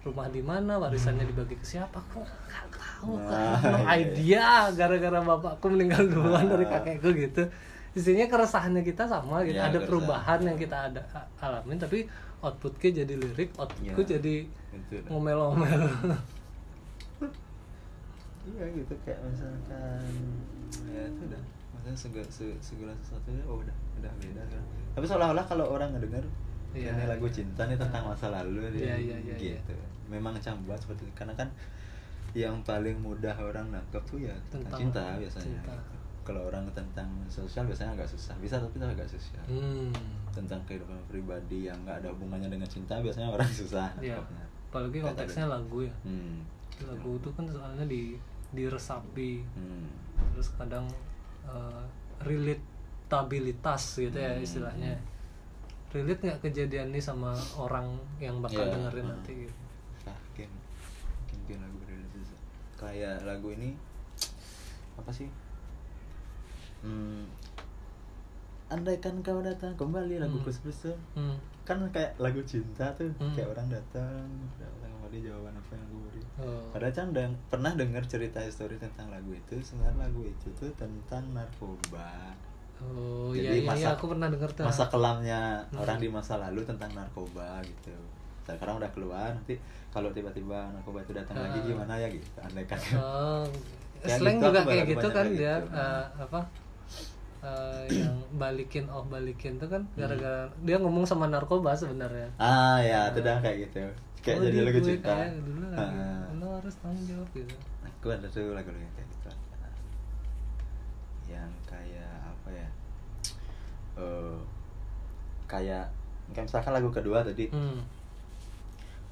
rumah 0.01 0.25
di 0.29 0.41
mana 0.41 0.79
warisannya 0.79 1.27
dibagi 1.27 1.53
ke 1.53 1.67
siapa 1.67 1.99
aku 2.01 2.23
nggak 2.23 2.67
tahu 2.73 3.19
Nah, 3.19 3.59
Aku 3.59 3.67
no 3.67 3.79
iya. 3.81 3.99
idea 3.99 4.49
gara-gara 4.71 5.19
bapakku 5.19 5.67
meninggal 5.69 6.07
duluan 6.07 6.41
Nah. 6.41 6.55
dari 6.55 6.65
kakekku 6.65 7.11
gitu 7.13 7.43
isinya 7.91 8.27
keresahannya 8.27 8.83
kita 8.83 9.03
sama 9.05 9.43
gitu 9.43 9.55
Iya, 9.55 9.67
ada 9.67 9.73
keresahan. 9.73 9.89
perubahan 9.89 10.41
yang 10.45 10.57
kita 10.57 10.77
ada 10.89 11.01
alamin 11.39 11.77
tapi 11.77 11.99
outputnya 12.39 13.03
jadi 13.03 13.15
lirik 13.15 13.51
outputku 13.55 14.01
Iya. 14.01 14.11
jadi 14.17 14.35
ngomel-ngomel 15.07 15.83
Iya 18.41 18.65
gitu 18.73 18.95
kayak 19.05 19.21
misalkan 19.23 20.01
ya 20.89 21.03
itu 21.05 21.23
udah 21.29 21.43
maksudnya 21.71 21.95
segala, 21.95 22.29
se- 22.31 22.61
segala 22.61 22.93
sesuatunya 22.99 23.43
oh 23.45 23.61
udah 23.61 23.77
udah 24.01 24.13
beda 24.17 24.43
kan. 24.49 24.63
Tapi 24.91 25.05
seolah-olah 25.07 25.45
kalau 25.45 25.67
orang 25.69 25.93
ngedenger 25.93 26.25
Iya. 26.71 26.95
ini 26.95 27.05
lagu 27.05 27.27
cinta 27.29 27.67
nih 27.67 27.77
tentang 27.77 28.07
masa 28.07 28.31
lalu 28.31 28.63
dia 28.73 28.95
Iya, 28.95 28.97
iya, 28.97 29.17
iya, 29.21 29.35
gitu. 29.37 29.75
Memang 30.07 30.39
cang 30.39 30.57
buat 30.65 30.79
seperti 30.79 31.05
itu 31.05 31.13
karena 31.15 31.35
kan 31.35 31.51
yang 32.33 32.63
paling 32.63 32.95
mudah 32.97 33.35
orang 33.37 33.69
nangkep 33.69 34.03
tuh 34.07 34.23
ya 34.23 34.31
tentang, 34.49 34.79
Tentang 34.79 34.79
cinta 34.79 35.03
biasanya. 35.19 35.45
cinta. 35.61 35.75
gitu. 35.75 35.97
Kalau 36.21 36.47
orang 36.47 36.69
tentang 36.71 37.09
sosial 37.27 37.65
biasanya 37.65 37.93
agak 37.93 38.07
susah. 38.07 38.37
Bisa 38.37 38.57
tapi 38.57 38.77
itu 38.77 38.87
agak 38.87 39.09
susah. 39.09 39.43
hmm. 39.47 39.91
Tentang 40.31 40.61
kehidupan 40.65 40.95
pribadi 41.07 41.67
yang 41.67 41.81
nggak 41.81 42.01
ada 42.01 42.09
hubungannya 42.11 42.49
dengan 42.49 42.67
cinta 42.67 42.99
biasanya 42.99 43.29
orang 43.29 43.51
susah 43.61 43.89
Iya. 43.99 44.17
nangkepnya. 44.17 44.45
apalagi 44.71 44.99
konteksnya 45.03 45.45
lagu 45.47 45.83
ya 45.83 45.91
Hmm. 46.03 46.47
lagu 46.87 47.19
itu 47.19 47.29
kan 47.35 47.43
soalnya 47.45 47.83
di 47.85 48.15
diresapi 48.51 49.43
Hmm. 49.51 49.91
terus 50.31 50.55
kadang 50.55 50.87
eh, 51.43 51.83
relatabilitas 52.23 53.83
gitu 53.99 54.15
ya 54.15 54.31
Hmm. 54.31 54.47
istilahnya 54.47 54.95
relate 55.91 56.23
nggak 56.23 56.41
kejadian 56.41 56.95
ini 56.95 57.03
sama 57.03 57.35
orang 57.57 57.91
yang 58.19 58.39
bakal 58.39 58.63
Iya. 58.63 58.71
dengerin 58.71 59.03
Hmm. 59.03 59.13
nanti 59.13 59.33
gitu 59.43 59.55
mungkin 60.07 60.49
mungkin 61.27 61.57
lagu 61.59 61.79
religius 61.83 62.31
kayak 62.77 63.27
lagu 63.27 63.49
ini 63.51 63.75
apa 65.03 65.11
sih 65.11 65.27
hmm, 66.83 67.23
andaikan 68.69 69.19
kau 69.21 69.41
datang 69.41 69.75
kembali 69.75 70.17
lagu 70.17 70.39
Hmm. 70.39 70.47
Tuh 70.47 70.97
hmm. 71.15 71.37
kan 71.63 71.79
kayak 71.89 72.15
lagu 72.17 72.41
cinta 72.45 72.87
tuh 72.95 73.11
Hmm. 73.17 73.31
kayak 73.33 73.49
orang 73.49 73.67
datang 73.69 74.27
datang 74.57 74.91
kembali 74.93 75.19
jawaban 75.21 75.55
apa 75.55 75.73
yang 75.73 75.87
gue 75.87 76.01
beri 76.05 76.23
Oh. 76.41 76.65
padahal 76.71 76.93
kan 76.93 77.09
deng- 77.11 77.41
pernah 77.47 77.73
dengar 77.73 78.03
cerita 78.05 78.39
histori 78.39 78.75
tentang 78.77 79.07
lagu 79.09 79.31
itu 79.31 79.55
sebenarnya 79.61 79.99
lagu 80.01 80.23
itu 80.25 80.49
tuh 80.53 80.71
tentang 80.75 81.27
narkoba 81.31 82.33
oh 82.81 83.31
Jadi 83.31 83.45
iya 83.45 83.53
iya, 83.57 83.67
masa- 83.67 83.83
iya 83.83 83.89
aku 83.93 84.05
pernah 84.09 84.29
denger 84.29 84.51
tuh 84.53 84.65
masa 84.65 84.85
kelamnya 84.87 85.41
Hmm. 85.69 85.81
orang 85.81 85.99
di 85.99 86.09
masa 86.09 86.33
lalu 86.41 86.61
tentang 86.65 86.91
narkoba 86.93 87.59
gitu 87.61 87.93
sekarang 88.43 88.79
udah 88.79 88.91
keluar 88.91 89.31
nanti 89.31 89.55
kalau 89.89 90.11
tiba-tiba 90.11 90.71
narkoba 90.73 90.99
itu 91.01 91.13
datang 91.13 91.37
lagi 91.37 91.59
Ah. 91.61 91.65
gimana 91.65 91.95
ya 91.97 92.09
gitu 92.09 92.39
andai 92.41 92.65
kan 92.65 92.79
oh 92.97 93.45
Kayak 94.01 94.17
slang 94.19 94.37
gitu, 94.37 94.47
juga 94.49 94.61
kayak 94.65 94.85
gitu 94.89 95.09
kan 95.09 95.27
dia 95.29 95.55
gitu. 95.57 95.67
eh, 95.73 96.05
apa 96.19 96.41
eh, 97.41 97.85
yang 98.05 98.17
balikin 98.37 98.87
oh 98.93 99.05
balikin 99.09 99.57
tuh 99.57 99.69
kan 99.69 99.83
gara-gara 99.97 100.49
dia 100.65 100.77
ngomong 100.81 101.05
sama 101.05 101.27
narkoba 101.27 101.77
sebenarnya. 101.77 102.29
Ah 102.37 102.81
ya 102.81 103.11
itu 103.13 103.21
dah 103.25 103.41
kayak 103.41 103.71
gitu. 103.71 103.81
Kayak 104.21 104.37
Oh, 104.37 104.45
jadi 104.45 104.53
di 104.53 104.61
lagu 104.69 104.79
gue 104.81 104.85
cinta 104.85 105.15
kayak 105.17 105.33
dulu 105.41 105.67
lagi. 105.73 105.97
Ah. 105.97 106.25
lo 106.37 106.47
harus 106.61 106.75
tanggung 106.85 107.07
jawab 107.09 107.29
gitu. 107.33 107.55
Aku 107.89 108.07
ada 108.13 108.27
tuh 108.29 108.53
lagu 108.53 108.69
yang 108.73 108.93
kayak 108.97 109.09
gitu 109.09 109.31
yang 111.31 111.51
kayak 111.63 112.11
apa 112.27 112.49
ya? 112.51 112.69
Eh 114.03 114.37
kayak 115.47 115.87
kayak 116.35 116.47
misalkan 116.51 116.75
lagu 116.75 116.91
kedua 116.91 117.23
tadi. 117.23 117.47
Hmm. 117.51 117.83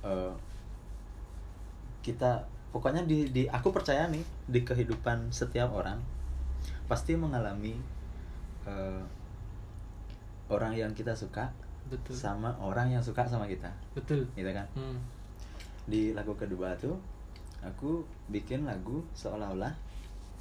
eh, 0.03 0.33
kita 2.03 2.47
pokoknya 2.71 3.03
di 3.07 3.31
di 3.31 3.43
aku 3.51 3.75
percaya 3.75 4.07
nih 4.07 4.23
di 4.47 4.61
kehidupan 4.63 5.35
setiap 5.35 5.73
orang 5.75 5.99
pasti 6.87 7.19
mengalami 7.19 7.77
eh, 8.69 9.03
orang 10.49 10.73
yang 10.73 10.93
kita 10.93 11.13
suka 11.13 11.49
betul 11.89 12.13
sama 12.13 12.53
orang 12.61 12.93
yang 12.93 13.01
suka 13.01 13.25
sama 13.25 13.49
kita 13.49 13.69
betul 13.97 14.21
gitu 14.37 14.51
kan 14.53 14.69
hmm. 14.77 15.01
di 15.89 16.13
lagu 16.13 16.37
kedua 16.37 16.77
tuh 16.77 17.01
aku 17.59 18.05
bikin 18.29 18.63
lagu 18.63 19.01
seolah-olah 19.13 19.73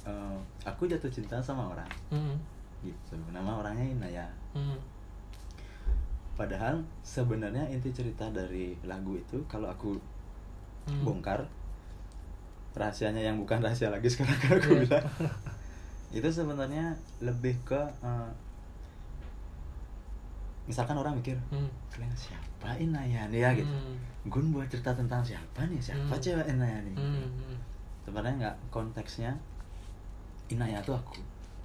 eh, 0.04 0.36
aku 0.62 0.84
jatuh 0.84 1.08
cinta 1.08 1.40
sama 1.40 1.72
orang 1.72 1.88
Hmm. 2.12 2.36
gitu 2.84 3.16
nama 3.32 3.58
orangnya 3.58 3.84
Inaya 3.84 4.26
Hmm. 4.52 4.76
padahal 6.34 6.78
sebenarnya 7.02 7.66
inti 7.66 7.90
cerita 7.90 8.28
dari 8.30 8.76
lagu 8.84 9.16
itu 9.16 9.40
kalau 9.44 9.68
aku 9.68 9.96
Hmm. 10.84 11.04
bongkar 11.04 11.44
rahasianya 12.72 13.20
yang 13.20 13.36
bukan 13.36 13.58
rahasia 13.58 13.90
lagi 13.90 14.06
sekarang 14.06 14.38
aku 14.56 14.70
Iya. 14.70 14.80
bilang 14.86 15.04
itu 16.10 16.24
sebenarnya 16.26 16.92
lebih 17.20 17.52
ke 17.62 17.76
eh, 18.00 18.30
misalkan 20.64 20.96
orang 20.96 21.16
mikir 21.16 21.36
Hmm. 21.48 21.68
siapa 22.14 22.76
Inayan 22.76 23.28
ya 23.28 23.50
gitu 23.52 23.68
Hmm. 23.68 23.96
Gun 24.26 24.52
buat 24.52 24.68
cerita 24.68 24.92
tentang 24.92 25.20
siapa 25.20 25.64
nih 25.64 25.80
siapa 25.80 26.08
Hmm. 26.08 26.20
cewek 26.20 26.46
Inaya 26.46 26.78
nih 26.82 26.94
Hmm. 26.94 27.24
hmm. 27.24 27.56
sebenarnya 28.04 28.34
nggak 28.38 28.56
konteksnya 28.70 29.32
Inaya 30.48 30.80
tuh 30.80 30.94
aku 30.94 31.20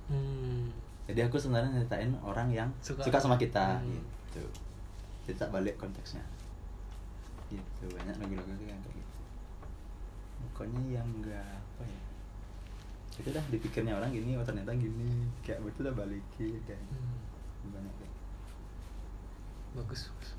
Hmm. 0.07 0.71
jadi 1.05 1.27
aku 1.27 1.35
sebenarnya 1.35 1.71
nyeritain 1.73 2.11
orang 2.19 2.47
yang 2.49 2.69
Suka. 2.79 3.03
suka, 3.03 3.19
sama 3.19 3.35
kita 3.35 3.77
Hmm. 3.77 3.99
gitu 4.31 4.43
tak 5.33 5.51
balik 5.51 5.75
konteksnya 5.77 6.23
gitu 7.47 7.85
banyak 7.89 8.15
lagu-lagu 8.17 8.63
yang 8.65 8.79
kayak 8.81 8.95
gitu 8.97 9.19
pokoknya 10.43 10.81
yang 10.93 11.07
enggak 11.13 11.43
apa 11.45 11.83
ya 11.85 12.01
itu 13.13 13.29
dah 13.29 13.45
dipikirnya 13.47 13.93
orang 13.93 14.09
gini 14.09 14.33
oh 14.35 14.45
ternyata 14.45 14.73
gini. 14.73 15.29
Kayak 15.45 15.61
betul 15.61 15.85
udah 15.85 15.95
balikin 15.95 16.57
kayak 16.65 16.81
Hmm. 16.89 17.69
banyak 17.71 17.93
deh. 18.01 18.11
Bagus 19.73 20.09
bagus. 20.09 20.29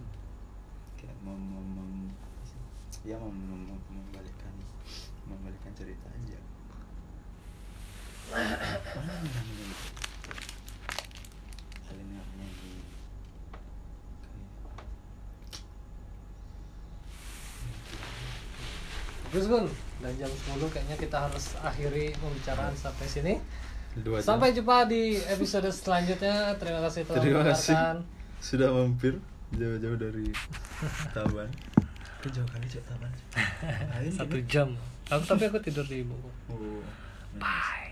Kayak 0.99 1.17
mem, 1.23 1.39
mem, 1.39 1.67
mem- 1.77 2.17
ya 3.05 3.17
mem, 3.17 3.31
mem, 3.33 3.61
mem- 3.69 3.87
membalikkan 3.91 4.55
membalikkan 5.25 5.73
cerita 5.73 6.09
aja. 6.11 6.39
Mana 8.33 8.57
orangnya 8.57 9.67
Alin 11.93 12.09
namanya 12.09 12.47
di 12.57 12.73
Bagus 19.25 19.47
Gun, 19.51 19.67
dan 20.05 20.13
jam 20.21 20.29
10 20.29 20.61
kayaknya 20.69 20.97
kita 21.01 21.17
harus 21.17 21.57
akhiri 21.65 22.13
pembicaraan 22.21 22.77
sampai 22.77 23.09
sini. 23.09 23.35
Dua 24.05 24.21
jam. 24.21 24.37
Sampai 24.37 24.53
jumpa 24.53 24.85
di 24.85 25.17
episode 25.17 25.73
selanjutnya. 25.73 26.53
Terima 26.61 26.85
kasih 26.85 27.09
telah 27.09 27.23
Terima 27.25 27.43
kasih 27.49 27.77
sudah 28.45 28.69
mampir 28.69 29.17
jauh-jauh 29.57 29.97
dari 29.97 30.29
Taban. 31.17 31.49
Itu 32.21 32.29
jauh 32.29 32.49
kali 32.53 32.69
cek. 32.69 32.85
Ayo, 33.97 34.11
Satu 34.13 34.37
jam. 34.45 34.77
Aku 35.09 35.25
tapi 35.25 35.49
aku 35.49 35.57
tidur 35.65 35.89
di 35.89 36.05
ibu. 36.05 36.13
Oh. 36.53 36.85
Bye. 37.41 37.84